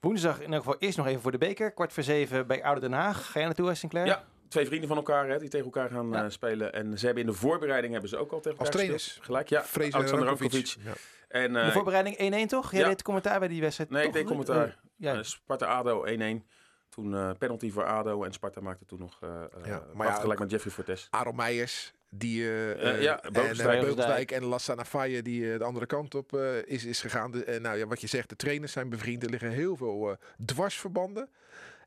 Woensdag 0.00 0.40
in 0.40 0.52
elk 0.52 0.62
geval 0.62 0.78
eerst 0.78 0.96
nog 0.96 1.06
even 1.06 1.20
voor 1.20 1.30
de 1.30 1.38
beker. 1.38 1.72
Kwart 1.72 1.92
voor 1.92 2.02
zeven 2.02 2.46
bij 2.46 2.62
Oude 2.64 2.80
Den 2.80 2.92
Haag. 2.92 3.24
Ga 3.26 3.32
jij 3.38 3.44
naartoe, 3.44 3.74
Sinclair? 3.74 4.06
Ja, 4.06 4.24
twee 4.48 4.66
vrienden 4.66 4.88
van 4.88 4.96
elkaar 4.96 5.28
hè, 5.28 5.38
die 5.38 5.48
tegen 5.48 5.66
elkaar 5.66 5.90
gaan 5.90 6.10
Ja. 6.10 6.24
eh, 6.24 6.30
spelen. 6.30 6.72
En 6.72 6.98
ze 6.98 7.06
hebben 7.06 7.24
in 7.24 7.30
de 7.30 7.36
voorbereiding 7.36 7.92
hebben 7.92 8.10
ze 8.10 8.16
ook 8.16 8.32
al 8.32 8.40
tegen 8.40 8.58
Als 8.58 8.68
elkaar 8.68 8.72
trainers? 8.80 9.04
gespeeld. 9.04 9.26
Gelijk, 9.26 9.48
ja. 9.48 9.64
Alexander 9.74 10.26
Rankovic. 10.26 10.52
Rankovic. 10.52 10.76
Ja. 10.84 10.92
En, 11.28 11.52
de 11.52 11.58
eh, 11.58 11.72
voorbereiding 11.72 12.44
1-1 12.46 12.48
toch? 12.48 12.70
Jij 12.72 12.80
ja. 12.80 12.86
deed 12.88 13.02
commentaar 13.02 13.38
bij 13.38 13.48
die 13.48 13.60
wedstrijd. 13.60 13.90
nee, 13.90 14.06
ik 14.06 14.12
deed 14.12 14.26
commentaar. 14.26 14.78
Ja. 14.96 15.14
Eh, 15.14 15.22
Sparta-ADO 15.22 16.04
1-1. 16.06 16.46
Toen 16.88 17.14
eh, 17.14 17.30
penalty 17.38 17.70
voor 17.70 17.84
ADO 17.84 18.24
en 18.24 18.32
Sparta 18.32 18.60
maakte 18.60 18.84
toen 18.84 18.98
nog 18.98 19.20
uh, 19.24 19.30
Ja, 19.64 19.82
maar 19.94 20.12
gelijk 20.12 20.38
met 20.38 20.50
Jeffrey 20.50 20.72
Fortes. 20.72 21.06
Aaron 21.10 21.36
Meijers, 21.36 21.92
die 22.10 22.42
eh, 22.74 23.02
ja, 23.02 23.22
en 23.22 23.32
Beugelsdijk. 23.32 23.80
Beugelsdijk 23.80 24.30
en 24.30 24.44
Lassana 24.44 24.84
Faye 24.84 25.22
die 25.22 25.58
de 25.58 25.64
andere 25.64 25.86
kant 25.86 26.14
op 26.14 26.34
eh, 26.34 26.56
is, 26.64 26.84
is 26.84 27.00
gegaan. 27.00 27.30
De, 27.30 27.58
nou 27.62 27.78
ja, 27.78 27.86
wat 27.86 28.00
je 28.00 28.06
zegt, 28.06 28.28
de 28.28 28.36
trainers 28.36 28.72
zijn 28.72 28.88
bevriend. 28.88 29.22
Er 29.22 29.30
liggen 29.30 29.50
heel 29.50 29.76
veel 29.76 30.10
eh, 30.10 30.16
dwarsverbanden. 30.44 31.28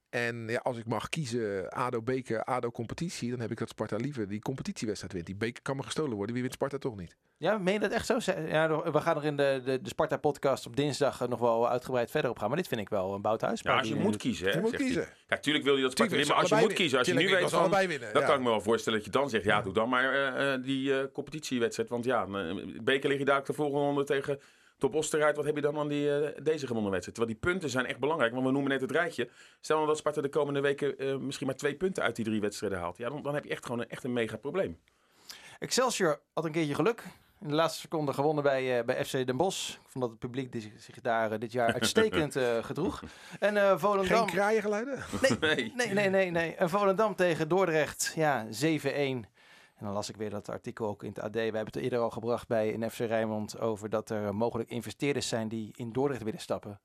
En 0.09 0.47
ja, 0.47 0.59
als 0.63 0.77
ik 0.77 0.85
mag 0.85 1.09
kiezen, 1.09 1.69
ADO 1.69 2.01
beker, 2.01 2.43
ADO 2.43 2.71
competitie, 2.71 3.29
dan 3.29 3.39
heb 3.39 3.51
ik 3.51 3.57
dat 3.57 3.69
Sparta 3.69 3.95
liever 3.95 4.27
die 4.27 4.39
competitiewedstrijd 4.39 5.13
wint. 5.13 5.25
Die 5.25 5.35
beker 5.35 5.61
kan 5.61 5.75
me 5.75 5.83
gestolen 5.83 6.15
worden. 6.15 6.33
Wie 6.33 6.41
wint 6.43 6.55
Sparta 6.55 6.77
toch 6.77 6.95
niet? 6.95 7.15
Ja, 7.37 7.57
meen 7.57 7.73
je 7.73 7.79
dat 7.79 7.91
echt 7.91 8.05
zo? 8.05 8.17
Ja, 8.47 8.91
we 8.91 9.01
gaan 9.01 9.17
er 9.17 9.25
in 9.25 9.37
de, 9.37 9.61
de, 9.65 9.81
de 9.81 9.89
Sparta-podcast 9.89 10.65
op 10.65 10.75
dinsdag 10.75 11.21
eh, 11.21 11.27
nog 11.27 11.39
wel 11.39 11.69
uitgebreid 11.69 12.11
verder 12.11 12.31
op 12.31 12.39
gaan. 12.39 12.47
Maar 12.47 12.57
dit 12.57 12.67
vind 12.67 12.81
ik 12.81 12.89
wel 12.89 13.13
een 13.13 13.21
bout 13.21 13.41
Ja, 13.41 13.77
als 13.77 13.87
je 13.87 13.95
moet 13.95 14.17
kiezen, 14.17 14.47
hè, 14.47 14.53
Je 14.53 14.59
moet 14.61 14.71
hij. 14.71 14.79
kiezen. 14.79 15.07
Kijk, 15.27 15.41
tuurlijk 15.41 15.65
wil 15.65 15.75
je 15.75 15.81
dat 15.81 15.91
Sparta 15.91 16.15
winnen, 16.15 16.33
maar 16.33 16.41
als 16.41 16.49
je 16.49 16.55
moet 16.55 16.73
kiezen, 16.73 16.97
als 16.97 17.07
je 17.07 17.13
nu 17.13 17.29
weet 17.29 17.49
van... 17.49 17.69
winnen. 17.69 18.09
Ja. 18.13 18.25
kan 18.25 18.35
ik 18.35 18.41
me 18.41 18.49
wel 18.49 18.61
voorstellen 18.61 18.99
dat 18.99 19.07
je 19.07 19.13
dan 19.13 19.29
zegt, 19.29 19.43
ja, 19.43 19.61
doe 19.61 19.73
dan 19.73 19.89
maar 19.89 20.13
eh, 20.13 20.53
eh, 20.53 20.63
die 20.63 20.99
eh, 20.99 21.05
competitiewedstrijd. 21.13 21.89
Want 21.89 22.05
ja, 22.05 22.27
beker 22.81 23.09
lig 23.09 23.17
je 23.17 23.25
daar 23.25 23.45
de 23.45 23.53
volgende 23.53 23.85
ronde 23.85 24.03
tegen 24.03 24.39
Top 24.79 24.95
Oostenrijk. 24.95 25.35
Wat 25.35 25.45
heb 25.45 25.55
je 25.55 25.61
dan 25.61 25.77
aan 25.77 25.87
die, 25.87 26.15
eh, 26.15 26.43
deze 26.43 26.67
gewonnen 26.67 26.91
wedstrijd? 26.91 27.17
Terwijl 27.17 27.39
die 27.39 27.49
punten 27.51 27.69
zijn 27.69 27.85
echt 27.85 27.99
belangrijk, 27.99 28.33
want 28.33 28.45
we 28.45 28.51
noemen 28.51 28.71
net 28.71 28.81
het 28.81 28.91
rijtje. 28.91 29.29
Stel 29.59 29.75
nou 29.75 29.87
dat 29.87 29.97
Sparta 29.97 30.21
de 30.21 30.29
komende 30.29 30.59
weken 30.59 30.97
eh, 30.97 31.17
misschien 31.17 31.47
maar 31.47 31.55
twee 31.55 31.75
punten 31.75 32.03
uit 32.03 32.15
die 32.15 32.25
drie 32.25 32.41
wedstrijden 32.41 32.79
haalt. 32.79 32.97
Ja, 32.97 33.09
dan, 33.09 33.21
dan 33.21 33.33
heb 33.33 33.43
je 33.43 33.49
echt 33.49 33.65
gewoon 33.65 33.81
een, 33.81 33.89
echt 33.89 34.03
een 34.03 34.13
mega 34.13 34.37
probleem. 34.37 34.79
Excelsior 35.59 36.19
had 36.33 36.45
een 36.45 36.51
keertje 36.51 36.75
geluk. 36.75 37.03
In 37.41 37.47
de 37.47 37.53
laatste 37.53 37.79
seconde 37.79 38.13
gewonnen 38.13 38.43
bij, 38.43 38.79
eh, 38.79 38.85
bij 38.85 39.05
FC 39.05 39.11
Den 39.11 39.37
Bosch. 39.37 39.69
Ik 39.69 39.79
vond 39.87 40.03
dat 40.03 40.09
het 40.09 40.19
publiek 40.19 40.51
die 40.51 40.61
zich, 40.61 40.71
zich 40.77 41.01
daar 41.01 41.39
dit 41.39 41.51
jaar 41.51 41.73
uitstekend 41.79 42.35
eh, 42.35 42.63
gedroeg. 42.63 43.03
En 43.39 43.57
eh 43.57 43.69
Geen 43.69 43.79
Volendam... 43.79 44.27
kraaiengeluiden? 44.27 44.99
Nee. 45.39 45.71
Nee, 45.75 45.93
nee, 45.93 46.09
nee, 46.09 46.31
nee. 46.31 46.55
En 46.55 46.69
Volendam 46.69 47.15
tegen 47.15 47.47
Dordrecht. 47.47 48.11
Ja, 48.15 48.45
7-1. 48.45 48.49
En 49.79 49.85
dan 49.85 49.93
las 49.93 50.09
ik 50.09 50.15
weer 50.15 50.29
dat 50.29 50.49
artikel 50.49 50.87
ook 50.87 51.03
in 51.03 51.09
het 51.09 51.19
AD. 51.19 51.33
We 51.33 51.39
hebben 51.39 51.65
het 51.65 51.75
eerder 51.75 51.99
al 51.99 52.09
gebracht 52.09 52.47
bij 52.47 52.69
in 52.69 52.89
FC 52.89 52.97
Rijnmond 52.97 53.59
over 53.59 53.89
dat 53.89 54.09
er 54.09 54.35
mogelijk 54.35 54.69
investeerders 54.69 55.27
zijn 55.27 55.47
die 55.47 55.73
in 55.75 55.91
Dordrecht 55.91 56.23
willen 56.23 56.39
stappen. 56.39 56.81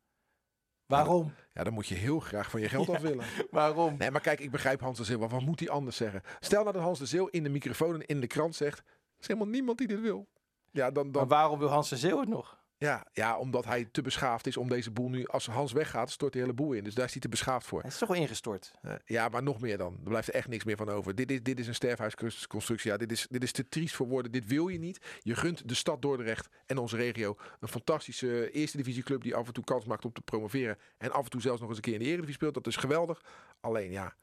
Waarom? 0.87 1.33
Ja, 1.53 1.65
dan 1.65 1.73
moet 1.73 1.87
je 1.87 1.95
heel 1.95 2.21
graag 2.21 2.51
van 2.51 2.61
je 2.61 2.69
geld 2.69 2.89
af 2.89 3.01
willen. 3.01 3.25
Waarom? 3.51 3.97
Nee, 3.97 4.11
maar 4.11 4.21
kijk, 4.21 4.41
ik 4.41 4.51
begrijp 4.51 4.81
Hans 4.81 4.99
de 4.99 5.05
Zeeuw. 5.05 5.19
Maar 5.19 5.29
wat 5.29 5.43
moet 5.43 5.61
hij 5.61 5.69
anders 5.69 5.97
zeggen? 5.97 6.23
Stel 6.41 6.63
nou 6.63 6.73
dat 6.75 6.83
Hans 6.83 6.99
de 6.99 7.07
Zeeuw 7.07 7.27
in 7.27 7.43
de 7.43 7.49
microfoon 7.49 7.95
en 7.95 8.07
in 8.07 8.21
de 8.21 8.27
krant 8.27 8.55
zegt... 8.55 8.79
Er 8.79 9.21
is 9.21 9.27
helemaal 9.27 9.49
niemand 9.49 9.79
die 9.79 9.87
dit 9.87 10.01
wil. 10.01 10.29
Ja, 10.71 10.91
dan, 10.91 11.05
Maar 11.05 11.13
dan, 11.13 11.29
waarom 11.29 11.59
wil 11.59 11.69
Hans 11.69 11.89
de 11.89 11.97
Zeeuw 11.97 12.21
het 12.21 12.29
nog? 12.29 12.64
Ja, 12.85 13.07
ja, 13.13 13.39
omdat 13.39 13.65
hij 13.65 13.85
te 13.85 14.03
beschaafd 14.03 14.47
is 14.47 14.57
om 14.57 14.69
deze 14.69 14.91
boel 14.91 15.09
nu... 15.09 15.27
Als 15.27 15.47
Hans 15.47 15.73
weggaat, 15.73 16.11
stort 16.11 16.33
de 16.33 16.39
hele 16.39 16.53
boel 16.53 16.73
in. 16.73 16.85
Dus 16.85 16.95
daar 16.95 17.05
is 17.05 17.13
hij 17.13 17.21
te 17.21 17.29
beschaafd 17.29 17.67
voor. 17.67 17.81
Hij 17.81 17.91
is 17.91 17.99
toch 17.99 18.09
wel 18.09 18.19
ingestort. 18.19 18.73
Eh, 18.83 18.95
ja, 19.05 19.29
maar 19.29 19.43
nog 19.43 19.61
meer 19.61 19.79
dan. 19.79 19.93
Er 20.05 20.09
blijft 20.09 20.29
er 20.29 20.35
echt 20.35 20.49
niks 20.49 20.65
meer 20.65 20.77
van 20.77 20.89
over. 20.89 21.15
Dit 21.15 21.31
is, 21.31 21.43
dit 21.43 21.59
is 21.59 21.67
een 21.67 21.75
sterfhuisconstructie. 21.75 22.91
Ja, 22.91 22.97
dit, 22.97 23.13
is, 23.13 23.27
dit 23.31 23.43
is 23.43 23.53
te 23.53 23.69
triest 23.69 23.95
voor 23.95 24.07
woorden. 24.07 24.33
Dit 24.33 24.47
wil 24.47 24.69
je 24.69 24.79
niet. 24.79 25.01
Je 25.23 25.35
gunt 25.35 25.69
de 25.69 25.75
stad 25.75 26.03
Dordrecht 26.03 26.49
en 26.67 26.79
onze 26.79 26.97
regio 26.97 27.37
een 27.61 27.69
fantastische 27.69 28.51
eerste 28.51 28.77
divisieclub... 28.77 29.23
die 29.23 29.35
af 29.35 29.47
en 29.47 29.53
toe 29.53 29.65
kans 29.65 29.85
maakt 29.85 30.05
om 30.05 30.13
te 30.13 30.23
promoveren. 30.23 30.79
En 30.99 31.13
af 31.13 31.25
en 31.25 31.31
toe 31.31 31.41
zelfs 31.41 31.61
nog 31.61 31.69
eens 31.69 31.79
een 31.79 31.85
keer 31.85 31.95
in 31.95 31.99
de 31.99 32.05
eredivisie 32.05 32.35
speelt. 32.35 32.55
Dat 32.55 32.67
is 32.67 32.77
geweldig. 32.77 33.23
Alleen, 33.61 33.91
ja, 33.91 34.15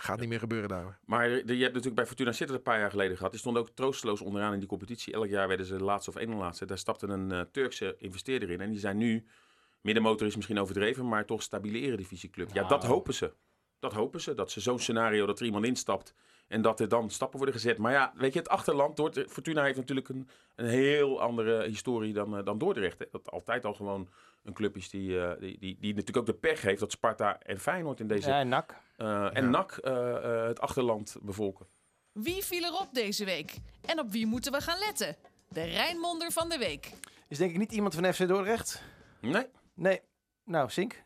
gaat 0.00 0.20
niet 0.20 0.28
meer 0.28 0.38
gebeuren 0.38 0.68
daar. 0.68 0.82
hoor. 0.82 0.98
Maar 1.04 1.28
je 1.28 1.36
hebt 1.36 1.48
natuurlijk 1.48 1.94
bij 1.94 2.06
Fortuna 2.06 2.32
Sittard 2.32 2.58
een 2.58 2.64
paar 2.64 2.78
jaar 2.78 2.90
geleden 2.90 3.16
gehad. 3.16 3.30
Die 3.30 3.40
stonden 3.40 3.62
ook 3.62 3.70
troosteloos 3.74 4.20
onderaan 4.20 4.52
in 4.52 4.58
die 4.58 4.68
competitie. 4.68 5.12
Elk 5.12 5.28
jaar 5.28 5.48
werden 5.48 5.66
ze 5.66 5.76
de 5.76 5.84
laatste 5.84 6.10
of 6.10 6.16
één 6.16 6.34
laatste. 6.34 6.66
Daar 6.66 6.78
stapte 6.78 7.06
een 7.06 7.32
eh, 7.32 7.40
Turkse 7.40 7.96
investeerder 7.98 8.50
in. 8.50 8.60
En 8.60 8.70
die 8.70 8.78
zijn 8.78 8.96
nu, 8.96 9.26
middenmotor 9.80 10.26
is 10.26 10.36
misschien 10.36 10.58
overdreven, 10.58 11.08
maar 11.08 11.24
toch 11.24 11.42
stabiele 11.42 11.78
eredivisieclub. 11.78 12.50
Ja, 12.52 12.68
dat 12.68 12.84
hopen 12.84 13.14
ze. 13.14 13.32
Dat 13.78 13.92
hopen 13.92 14.20
ze. 14.20 14.34
Dat 14.34 14.50
ze 14.50 14.60
zo'n 14.60 14.78
scenario, 14.78 15.26
dat 15.26 15.40
er 15.40 15.46
iemand 15.46 15.64
instapt 15.64 16.14
en 16.48 16.62
dat 16.62 16.80
er 16.80 16.88
dan 16.88 17.10
stappen 17.10 17.36
worden 17.36 17.54
gezet. 17.54 17.78
Maar 17.78 17.92
ja, 17.92 18.12
weet 18.16 18.32
je, 18.32 18.38
het 18.38 18.48
achterland, 18.48 18.96
Dordrecht, 18.96 19.30
Fortuna 19.30 19.62
heeft 19.62 19.76
natuurlijk 19.76 20.08
een, 20.08 20.28
een 20.54 20.66
heel 20.66 21.20
andere 21.20 21.62
historie 21.62 22.12
dan, 22.12 22.36
eh, 22.36 22.44
dan 22.44 22.58
Dordrecht. 22.58 22.98
Hè. 22.98 23.06
Dat 23.10 23.30
altijd 23.30 23.64
al 23.64 23.74
gewoon 23.74 24.08
een 24.44 24.52
club 24.52 24.76
is 24.76 24.90
die, 24.90 25.20
eh, 25.20 25.40
die, 25.40 25.58
die, 25.58 25.76
die 25.80 25.94
natuurlijk 25.94 26.16
ook 26.16 26.26
de 26.26 26.48
pech 26.48 26.62
heeft 26.62 26.80
dat 26.80 26.90
Sparta 26.90 27.40
en 27.40 27.58
Feyenoord 27.58 28.00
in 28.00 28.06
deze... 28.06 28.28
Ja, 28.28 28.40
en 28.40 28.48
NAC. 28.48 28.74
Eh, 28.98 29.36
en 29.36 29.50
NAC 29.50 29.72
eh, 29.76 30.16
eh, 30.40 30.46
het 30.46 30.60
achterland 30.60 31.16
bevolken. 31.22 31.66
Wie 32.12 32.44
viel 32.44 32.64
erop 32.64 32.88
deze 32.92 33.24
week? 33.24 33.54
En 33.86 34.00
op 34.00 34.10
wie 34.10 34.26
moeten 34.26 34.52
we 34.52 34.60
gaan 34.60 34.78
letten? 34.78 35.16
De 35.48 35.62
Rijnmonder 35.64 36.32
van 36.32 36.48
de 36.48 36.58
week. 36.58 36.90
Is 37.28 37.38
denk 37.38 37.50
ik 37.50 37.58
niet 37.58 37.72
iemand 37.72 37.94
van 37.94 38.14
FC 38.14 38.28
Dordrecht? 38.28 38.82
Nee. 39.20 39.46
Nee. 39.74 40.00
Nou, 40.44 40.70
Sink. 40.70 41.04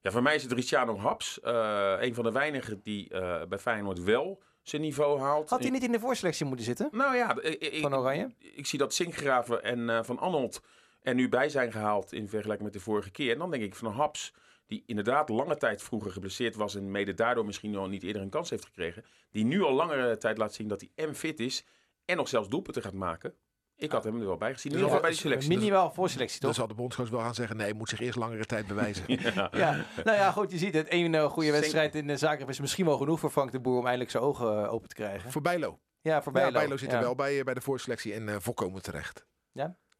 Ja, 0.00 0.10
voor 0.10 0.22
mij 0.22 0.34
is 0.34 0.42
het 0.42 0.52
Ricciano 0.52 0.98
Haps. 0.98 1.40
eh 1.40 1.96
een 2.00 2.14
van 2.14 2.24
de 2.24 2.32
weinigen 2.32 2.80
die 2.82 3.08
eh, 3.10 3.46
bij 3.48 3.58
Feyenoord 3.58 4.02
wel 4.02 4.42
zijn 4.62 4.82
niveau 4.82 5.20
haalt. 5.20 5.50
Had 5.50 5.60
hij 5.62 5.70
niet 5.70 5.82
in 5.82 5.92
de 5.92 6.00
voorselectie 6.00 6.46
moeten 6.46 6.64
zitten? 6.64 6.88
Nou 6.92 7.16
ja, 7.16 7.40
ik, 7.42 7.80
Van 7.80 7.94
Oranje? 7.94 8.30
ik 8.38 8.66
zie 8.66 8.78
dat 8.78 8.94
Sinkgraven 8.94 9.62
en 9.62 9.90
eh, 9.90 10.02
Van 10.02 10.18
Arnold 10.18 10.60
er 11.02 11.14
nu 11.14 11.28
bij 11.28 11.48
zijn 11.48 11.72
gehaald 11.72 12.12
in 12.12 12.28
vergelijking 12.28 12.64
met 12.64 12.72
de 12.78 12.84
vorige 12.84 13.10
keer. 13.10 13.32
En 13.32 13.38
dan 13.38 13.50
denk 13.50 13.62
ik 13.62 13.74
van 13.74 13.92
Haps, 13.92 14.32
die 14.66 14.82
inderdaad 14.86 15.28
lange 15.28 15.56
tijd 15.56 15.82
vroeger 15.82 16.10
geblesseerd 16.10 16.54
was 16.56 16.74
en 16.74 16.90
mede 16.90 17.14
daardoor 17.14 17.44
misschien 17.44 17.70
nog 17.70 17.88
niet 17.88 18.02
eerder 18.02 18.22
een 18.22 18.28
kans 18.30 18.50
heeft 18.50 18.64
gekregen. 18.64 19.04
Die 19.30 19.44
nu 19.44 19.62
al 19.62 19.72
langere 19.72 20.16
tijd 20.16 20.38
laat 20.38 20.54
zien 20.54 20.68
dat 20.68 20.80
hij 20.80 20.90
en 21.06 21.14
fit 21.14 21.40
is 21.40 21.64
en 22.04 22.16
nog 22.16 22.28
zelfs 22.28 22.48
doelpunten 22.48 22.82
gaat 22.82 22.92
maken. 22.94 23.34
Ik 23.76 23.92
had 23.92 24.04
hem 24.04 24.20
er 24.20 24.26
wel 24.26 24.36
bij 24.36 24.52
gezien. 24.52 24.72
In 24.72 24.78
Dus 24.78 24.86
ieder 24.86 24.96
geval 24.96 24.96
al- 24.96 25.00
bij 25.02 25.10
de 25.10 25.16
selectie. 25.16 25.48
Minimaal 25.58 25.92
voorselectie, 25.92 26.40
Dan 26.40 26.48
toch? 26.50 26.58
zal 26.58 26.68
de 26.68 26.74
bondscoach 26.74 27.08
wel 27.08 27.20
gaan 27.20 27.34
zeggen... 27.34 27.56
nee, 27.56 27.66
hij 27.66 27.74
moet 27.74 27.88
zich 27.88 28.00
eerst 28.00 28.18
langere 28.18 28.44
tijd 28.44 28.66
bewijzen. 28.66 29.04
Ja. 29.34 29.48
Ja, 29.52 29.84
nou 30.04 30.16
ja, 30.16 30.30
goed, 30.32 30.50
je 30.50 30.58
ziet 30.58 30.74
het. 30.74 30.86
Eén 30.92 31.14
eh, 31.14 31.24
goede 31.24 31.50
wedstrijd 31.50 31.94
in 31.94 32.06
de 32.06 32.16
Zagreb 32.16 32.48
is 32.48 32.60
misschien 32.60 32.84
wel 32.86 32.96
genoeg 32.96 33.20
voor 33.20 33.30
Frank 33.30 33.52
de 33.52 33.60
Boer 33.60 33.78
om 33.78 33.84
eindelijk 33.84 34.10
zijn 34.10 34.22
ogen 34.22 34.64
eh, 34.64 34.72
open 34.72 34.88
te 34.88 34.94
krijgen. 34.94 35.30
Voor 35.30 35.42
Bijlo. 35.42 35.78
Ja, 36.00 36.22
voor 36.22 36.36
Ja, 36.38 36.50
Bijlo. 36.50 36.76
Zit 36.76 36.88
er 36.88 36.94
Ja. 36.98 37.00
wel 37.02 37.14
bij, 37.14 37.38
eh, 37.38 37.44
bij 37.44 37.54
de 37.54 37.60
voorselectie 37.60 38.12
en 38.14 38.28
eh, 38.28 38.36
volkomen 38.38 38.82
terecht. 38.82 39.26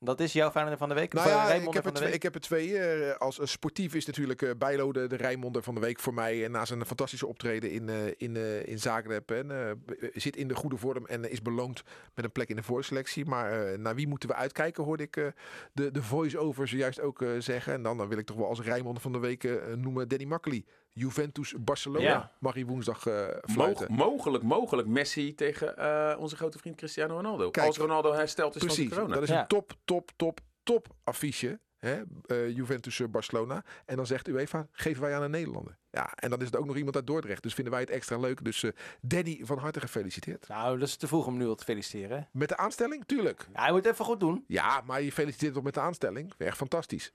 Dat 0.05 0.21
is 0.21 0.33
jouw 0.33 0.51
Feyenoord 0.51 0.79
van 0.79 0.89
de 0.89 0.95
week? 0.95 1.13
Nou 1.13 1.29
eh, 1.29 1.33
ja, 1.35 1.53
ik 1.53 1.73
heb, 1.73 1.85
er 1.87 1.93
twee, 1.93 2.07
week? 2.07 2.15
ik 2.17 2.23
heb 2.23 2.35
er 2.35 2.41
twee. 2.41 2.79
eh, 2.79 3.17
als 3.17 3.39
eh, 3.39 3.47
sportief 3.47 3.95
is 3.95 4.07
natuurlijk 4.07 4.43
eh, 4.43 4.51
Bijlo 4.59 4.93
de, 4.93 5.07
de 5.07 5.17
Rijnmonder 5.17 5.63
van 5.63 5.75
de 5.75 5.81
week 5.81 5.99
voor 5.99 6.15
mij. 6.15 6.45
En 6.45 6.51
na 6.51 6.65
zijn 6.65 6.87
fantastische 6.87 7.27
optreden 7.27 7.71
in, 7.71 7.89
eh, 7.89 7.97
in, 8.17 8.37
eh, 8.37 8.67
in 8.67 8.79
Zagreb. 8.79 9.31
En, 9.31 9.51
eh, 9.51 9.71
zit 10.15 10.37
in 10.37 10.49
de 10.49 10.55
goede 10.55 10.77
vorm 10.77 11.07
en 11.07 11.25
eh, 11.25 11.33
is 11.33 11.43
beloond 11.43 11.83
met 12.15 12.25
een 12.25 12.33
plek 12.33 12.49
in 12.49 12.57
de 12.57 12.63
voorselectie. 12.63 13.25
Maar 13.25 13.73
eh, 13.73 13.79
naar 13.79 13.95
wie 13.95 14.09
moeten 14.09 14.29
we 14.29 14.35
uitkijken, 14.35 14.85
hoorde 14.85 15.03
ik 15.03 15.17
eh, 15.17 15.27
de, 15.73 15.91
de 15.91 16.03
voice-over 16.03 16.69
zojuist 16.69 17.01
ook 17.01 17.23
eh, 17.23 17.29
zeggen. 17.39 17.73
En 17.73 17.83
dan, 17.83 17.97
dan 17.97 18.09
wil 18.09 18.19
ik 18.19 18.27
toch 18.27 18.37
wel 18.37 18.49
als 18.49 18.61
Rijnmonder 18.61 19.03
van 19.03 19.13
de 19.13 19.19
week 19.19 19.45
eh, 19.45 19.53
noemen 19.77 20.09
Danny 20.09 20.25
Makkely. 20.25 20.65
Juventus 20.95 21.55
Barcelona 21.59 22.05
Ja. 22.05 22.33
mag 22.39 22.55
hij 22.55 22.65
woensdag 22.67 23.07
eh 23.07 23.27
fluiten. 23.43 23.93
mogelijk, 23.93 24.45
mogelijk 24.45 24.89
Messi 24.89 25.35
tegen 25.35 25.77
eh, 25.77 26.17
onze 26.21 26.37
grote 26.37 26.59
vriend 26.59 26.77
Cristiano 26.77 27.15
Ronaldo. 27.15 27.51
Kijk, 27.51 27.67
Als 27.67 27.77
Ronaldo 27.77 28.13
hersteld 28.13 28.55
is 28.57 28.61
Precies, 28.63 28.79
van 28.79 28.89
de 28.89 28.95
corona. 28.95 29.15
dat 29.15 29.23
is 29.23 29.29
Ja. 29.29 29.41
een 29.41 29.47
top, 29.47 29.73
top, 29.85 30.11
top, 30.17 30.41
top 30.63 30.87
affiche. 31.05 31.61
Hè? 31.79 32.03
eh, 32.27 32.51
Juventus 32.57 33.01
eh, 33.01 33.09
Barcelona. 33.09 33.65
En 33.87 33.97
dan 33.97 34.07
zegt 34.07 34.29
UEFA, 34.29 34.69
geven 34.73 35.03
wij 35.03 35.15
aan 35.17 35.23
een 35.23 35.31
Nederlander. 35.31 35.79
Ja, 35.91 36.13
en 36.15 36.31
dan 36.31 36.39
is 36.41 36.47
het 36.47 36.57
ook 36.57 36.67
nog 36.67 36.77
iemand 36.77 36.97
uit 36.97 37.07
Dordrecht. 37.07 37.43
Dus 37.43 37.55
vinden 37.55 37.73
wij 37.73 37.83
het 37.83 37.91
extra 37.91 38.19
leuk. 38.19 38.45
Dus 38.45 38.63
eh 38.63 38.71
Danny, 39.01 39.41
van 39.43 39.59
harte 39.59 39.81
gefeliciteerd. 39.81 40.49
Nou, 40.49 40.79
dat 40.79 40.89
is 40.89 40.97
te 40.97 41.07
vroeg 41.07 41.27
om 41.27 41.37
nu 41.37 41.47
al 41.47 41.55
te 41.55 41.65
feliciteren. 41.65 42.29
Met 42.33 42.49
de 42.49 42.57
aanstelling? 42.57 43.05
Tuurlijk. 43.07 43.47
Ja, 43.53 43.63
hij 43.63 43.73
moet 43.73 43.85
het 43.85 43.93
even 43.93 44.05
goed 44.05 44.21
doen. 44.21 44.45
Ja, 44.47 44.83
maar 44.87 45.03
je 45.03 45.13
feliciteert 45.13 45.55
toch 45.55 45.63
met 45.63 45.75
de 45.75 45.81
aanstelling? 45.81 46.33
Echt 46.39 46.57
fantastisch. 46.57 47.13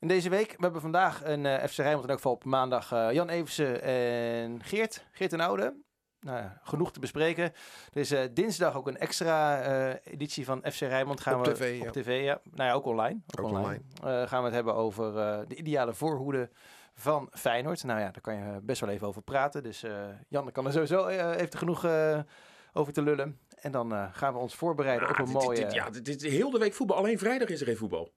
En 0.00 0.08
deze 0.08 0.28
week, 0.28 0.50
we 0.50 0.62
hebben 0.62 0.80
vandaag 0.80 1.24
een 1.24 1.46
eh, 1.46 1.64
FC 1.68 1.76
Rijnmond 1.76 2.08
en 2.08 2.14
ook 2.14 2.24
op 2.24 2.44
maandag 2.44 2.92
eh, 2.92 3.12
Jan 3.12 3.28
Eversen 3.28 3.82
en 3.82 4.62
Geert. 4.64 5.06
Geert 5.12 5.32
en 5.32 5.40
Oude. 5.40 5.84
Nou 6.20 6.38
ja, 6.38 6.60
genoeg 6.62 6.92
te 6.92 7.00
bespreken. 7.00 7.44
Er 7.92 8.00
is 8.00 8.10
eh, 8.10 8.20
dinsdag 8.32 8.76
ook 8.76 8.86
een 8.88 8.96
extra 8.98 9.62
editie 10.04 10.44
van 10.44 10.64
FC 10.72 10.80
Rijnmond. 10.80 11.20
Gaan 11.20 11.38
Op 11.38 11.44
we, 11.44 11.52
tv, 11.52 11.78
ja. 11.80 11.86
Op 11.86 11.92
tv, 11.92 12.24
ja. 12.24 12.40
Nou 12.50 12.68
ja, 12.68 12.74
ook 12.74 12.84
online. 12.84 13.20
Ook, 13.38 13.44
Ook 13.46 13.50
online. 13.52 13.80
Gaan 14.26 14.38
we 14.40 14.44
het 14.46 14.54
hebben 14.54 14.74
over 14.74 15.12
de 15.48 15.54
ideale 15.54 15.94
voorhoede 15.94 16.50
van 16.94 17.28
Feyenoord. 17.32 17.84
Nou 17.84 18.00
ja, 18.00 18.04
daar 18.10 18.20
kan 18.20 18.34
je 18.36 18.60
best 18.62 18.80
wel 18.80 18.90
even 18.90 19.06
over 19.06 19.22
praten. 19.22 19.62
Dus 19.62 19.84
Jan 20.28 20.52
kan 20.52 20.66
er 20.66 20.72
sowieso 20.72 21.06
heeft 21.06 21.52
er 21.52 21.58
genoeg 21.58 21.86
over 22.72 22.92
te 22.92 23.02
lullen. 23.02 23.38
En 23.60 23.72
dan 23.72 24.10
gaan 24.12 24.32
we 24.32 24.38
ons 24.38 24.54
voorbereiden 24.54 25.08
Ah, 25.08 25.12
op 25.12 25.18
een 25.18 25.24
dit- 25.32 25.42
mooie... 25.42 25.60
dit- 25.64 25.72
ja, 25.72 25.90
dit, 25.90 26.04
dit 26.04 26.22
is 26.22 26.32
heel 26.32 26.50
de 26.50 26.58
week 26.58 26.74
voetbal. 26.74 26.96
Alleen 26.96 27.18
vrijdag 27.18 27.48
is 27.48 27.60
er 27.60 27.66
geen 27.66 27.76
voetbal. 27.76 28.12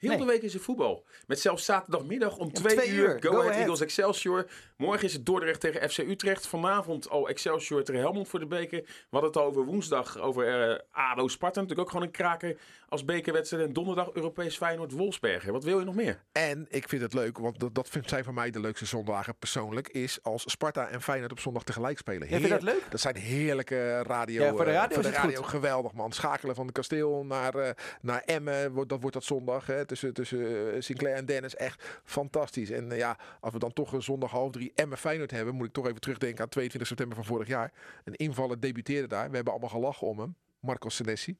Heel 0.00 0.10
Nee. 0.10 0.18
de 0.18 0.24
week 0.24 0.42
is 0.42 0.54
er 0.54 0.60
voetbal. 0.60 1.04
Met 1.26 1.40
zelfs 1.40 1.64
zaterdagmiddag 1.64 2.36
om 2.36 2.52
2 2.52 2.76
twee 2.76 2.88
uur. 2.90 3.08
uur. 3.08 3.10
Go, 3.22 3.28
Go 3.28 3.28
Ahead 3.28 3.44
Ahead. 3.44 3.60
Eagles 3.60 3.80
Excelsior. 3.80 4.46
Morgen 4.76 5.04
is 5.06 5.12
het 5.12 5.26
Dordrecht 5.26 5.60
tegen 5.60 5.90
FC 5.90 5.98
Utrecht. 5.98 6.46
Vanavond 6.46 7.08
al 7.10 7.28
Excelsior 7.28 7.82
tegen 7.84 8.00
Helmond 8.00 8.28
voor 8.28 8.38
de 8.38 8.46
beker. 8.46 8.78
We 8.82 8.86
hadden 9.10 9.30
het 9.30 9.38
al 9.38 9.44
over 9.46 9.64
woensdag 9.64 10.18
over 10.18 10.70
eh, 10.70 10.78
ADO 10.90 11.28
Sparta. 11.28 11.60
Natuurlijk 11.60 11.86
ook 11.88 11.92
gewoon 11.92 12.06
een 12.06 12.12
kraker 12.12 12.56
als 12.88 13.04
bekerwedstrijd. 13.04 13.66
En 13.66 13.72
donderdag 13.72 14.10
Europees 14.12 14.56
Feyenoord 14.56 14.92
Wolfsberger. 14.92 15.52
Wat 15.52 15.64
wil 15.64 15.78
je 15.78 15.84
nog 15.84 15.94
meer? 15.94 16.22
En 16.32 16.66
ik 16.68 16.88
vind 16.88 17.02
het 17.02 17.14
leuk, 17.14 17.38
want 17.38 17.60
dat, 17.60 17.74
dat 17.74 17.88
vind- 17.88 18.08
zijn 18.08 18.24
voor 18.24 18.34
mij 18.34 18.50
de 18.50 18.60
leukste 18.60 18.86
zondagen 18.86 19.36
persoonlijk, 19.38 19.88
is 19.88 20.18
als 20.22 20.50
Sparta 20.50 20.88
en 20.88 21.02
Feyenoord 21.02 21.32
op 21.32 21.40
zondag 21.40 21.62
tegelijk 21.64 21.98
spelen. 21.98 22.28
Jij 22.28 22.38
vindt 22.40 22.48
dat 22.54 22.62
Heer- 22.62 22.72
leuk? 22.74 22.90
Dat 22.90 23.00
zijn 23.00 23.16
heerlijke 23.16 24.02
radio. 24.02 24.42
Ja, 24.44 24.50
voor 24.50 24.64
de 24.64 24.70
eh, 24.70 24.76
radio 24.76 24.94
voor 24.94 25.04
is 25.04 25.10
de 25.10 25.16
het 25.16 25.24
radio 25.24 25.40
goed. 25.40 25.50
geweldig 25.50 25.92
man. 25.92 26.12
Schakelen 26.12 26.54
van 26.54 26.66
de 26.66 26.72
kasteel 26.72 27.24
naar, 27.24 27.54
eh, 27.54 27.70
naar 28.00 28.22
Emmen, 28.24 28.72
wordt, 28.72 28.88
dat 28.90 29.00
wordt 29.00 29.14
dat 29.14 29.24
zondag. 29.24 29.66
Hè, 29.66 29.84
tussen 29.90 30.14
tussen 30.14 30.74
eh, 30.74 30.80
Sinclair 30.80 31.16
en 31.16 31.26
Dennis. 31.26 31.56
Echt 31.56 32.00
fantastisch. 32.04 32.70
En 32.70 32.92
eh, 32.92 32.98
ja, 32.98 33.18
als 33.40 33.52
we 33.52 33.58
dan 33.58 33.72
toch 33.72 33.92
een 33.92 34.02
zondag 34.02 34.30
half 34.30 34.50
drie 34.50 34.72
Emmen 34.74 34.98
Feyenoord 34.98 35.30
hebben, 35.30 35.54
moet 35.54 35.66
ik 35.66 35.72
toch 35.72 35.86
even 35.86 36.00
terugdenken 36.00 36.42
aan 36.42 36.48
22 36.48 36.88
september 36.88 37.16
van 37.16 37.26
vorig 37.26 37.48
jaar. 37.48 37.72
Een 38.04 38.14
invaller 38.14 38.60
debuteerde 38.60 39.08
daar. 39.08 39.28
We 39.28 39.34
hebben 39.34 39.52
allemaal 39.52 39.70
gelachen 39.70 40.06
om 40.06 40.18
hem. 40.18 40.36
Marco 40.60 40.88
Senesi. 40.88 41.38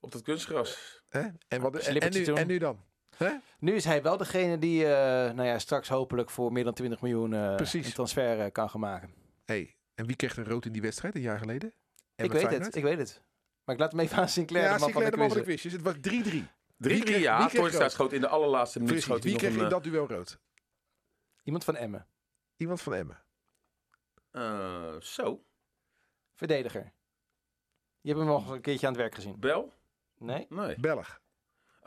Op 0.00 0.12
dat 0.12 0.22
kunstgras. 0.22 1.02
Hè? 1.08 1.20
En, 1.48 1.60
wat, 1.60 1.76
en, 1.76 2.12
nu, 2.12 2.24
en 2.24 2.46
nu 2.46 2.58
dan? 2.58 2.84
Hè? 3.16 3.30
Nu 3.58 3.74
is 3.74 3.84
hij 3.84 4.02
wel 4.02 4.16
degene 4.16 4.58
die 4.58 4.84
eh, 4.84 5.34
nou 5.34 5.48
ja, 5.48 5.58
straks 5.58 5.88
hopelijk 5.88 6.30
voor 6.30 6.52
meer 6.52 6.64
dan 6.64 6.74
20 6.74 7.00
miljoen 7.00 7.34
eh, 7.34 7.56
Precies. 7.56 7.86
een 7.86 7.92
transfer 7.92 8.50
kan 8.52 8.70
gaan 8.70 8.80
maken. 8.80 9.10
Hey, 9.44 9.76
en 9.94 10.06
wie 10.06 10.16
kreeg 10.16 10.36
er 10.36 10.48
rood 10.48 10.64
in 10.64 10.72
die 10.72 10.82
wedstrijd 10.82 11.14
een 11.14 11.20
jaar 11.20 11.38
geleden? 11.38 11.72
ik 12.16 12.32
weet 12.32 12.40
Feyenoord? 12.40 12.64
het, 12.66 12.76
ik 12.76 12.82
weet 12.82 12.98
het. 12.98 13.22
Maar 13.66 13.74
ik 13.74 13.80
laat 13.80 13.92
hem 13.92 14.00
even 14.00 14.16
aan 14.16 14.28
Sinclair, 14.28 14.64
ja, 14.64 14.72
de 14.74 14.78
man 14.80 14.90
van 14.92 15.02
Sinclair 15.02 15.10
de 15.10 15.16
de 15.16 15.22
man 15.22 15.28
van 15.30 15.38
de 15.38 15.56
quiz. 15.56 15.72
Het 15.72 15.82
was 15.82 15.94
3-3. 15.94 15.98
3-3 15.98 16.50
Wie 16.76 17.02
kreeg- 17.02 17.20
ja. 17.20 17.48
rood? 17.52 17.92
schoot 17.92 18.12
in 18.12 18.20
de 18.20 18.28
allerlaatste 18.28 18.78
minuut. 18.78 18.92
Precies. 18.94 19.10
Schoot 19.10 19.22
hij 19.22 19.32
Wie 19.32 19.40
nog 19.40 19.50
kreeg 19.50 19.52
een, 19.54 19.58
in 19.58 19.64
eh, 19.74 19.82
dat 19.82 19.84
duel 19.92 20.08
rood? 20.08 20.38
Iemand 21.42 21.64
van 21.64 21.76
Emmen. 21.76 22.06
Iemand 22.56 22.80
van 22.82 22.94
Emmen. 22.94 23.22
eh, 24.30 25.00
zo. 25.00 25.44
Verdediger. 26.34 26.92
Je 28.00 28.08
hebt 28.12 28.18
hem 28.18 28.28
nog 28.28 28.50
een 28.50 28.60
keertje 28.60 28.86
aan 28.86 28.92
het 28.92 29.02
werk 29.02 29.14
gezien. 29.14 29.40
Bel? 29.40 29.72
Nee? 30.18 30.46
Nee. 30.48 30.76
Belg. 30.80 31.20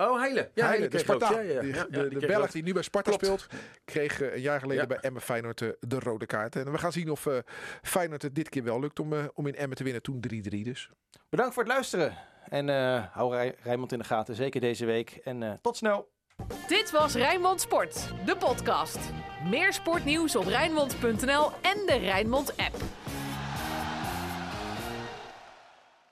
Oh, 0.01 0.19
Heile. 0.19 0.49
Ja, 0.53 0.67
Heile, 0.67 0.87
de. 0.87 0.97
Ja, 1.07 1.39
ja, 1.39 1.39
ja, 1.39 1.61
de 1.61 1.67
ja, 1.67 1.83
die 1.83 2.09
de 2.09 2.15
kreeg 2.15 2.27
Belg 2.37 2.51
die 2.51 2.63
nu 2.63 2.73
bij 2.73 2.81
Sparta 2.81 3.09
Klopt. 3.17 3.25
speelt, 3.25 3.61
kreeg 3.85 4.21
eh, 4.21 4.33
een 4.33 4.41
jaar 4.41 4.59
geleden 4.59 4.81
Ja. 4.81 4.87
bij 4.87 4.97
Emmen 4.97 5.21
Feyenoord 5.21 5.61
eh, 5.61 5.69
de 5.79 5.99
rode 5.99 6.25
kaart. 6.25 6.55
En 6.55 6.71
we 6.71 6.77
gaan 6.77 6.91
zien 6.91 7.09
of 7.09 7.25
eh, 7.25 7.37
Feyenoord 7.81 8.21
het 8.21 8.35
dit 8.35 8.49
keer 8.49 8.63
wel 8.63 8.79
lukt 8.79 8.99
om, 8.99 9.13
eh, 9.13 9.19
om 9.33 9.47
in 9.47 9.55
Emmen 9.55 9.77
te 9.77 9.83
winnen. 9.83 10.01
Toen 10.01 10.19
3-3 10.19 10.63
dus. 10.63 10.89
Bedankt 11.29 11.53
voor 11.53 11.63
het 11.63 11.71
luisteren. 11.71 12.17
En 12.49 12.69
eh, 12.69 13.03
hou 13.11 13.33
Rij- 13.35 13.55
Rijnmond 13.63 13.91
in 13.91 13.97
de 13.99 14.05
gaten, 14.05 14.35
zeker 14.35 14.61
deze 14.61 14.85
week. 14.85 15.09
En 15.23 15.43
eh, 15.43 15.51
tot 15.61 15.77
snel. 15.77 16.09
Dit 16.67 16.91
was 16.91 17.13
Rijnmond 17.15 17.61
Sport, 17.61 18.13
de 18.25 18.35
podcast. 18.37 18.97
Meer 19.49 19.73
sportnieuws 19.73 20.35
op 20.35 20.45
Rijnmond.nl 20.45 21.51
en 21.61 21.85
de 21.85 21.97
Rijnmond 22.01 22.57
app. 22.57 22.75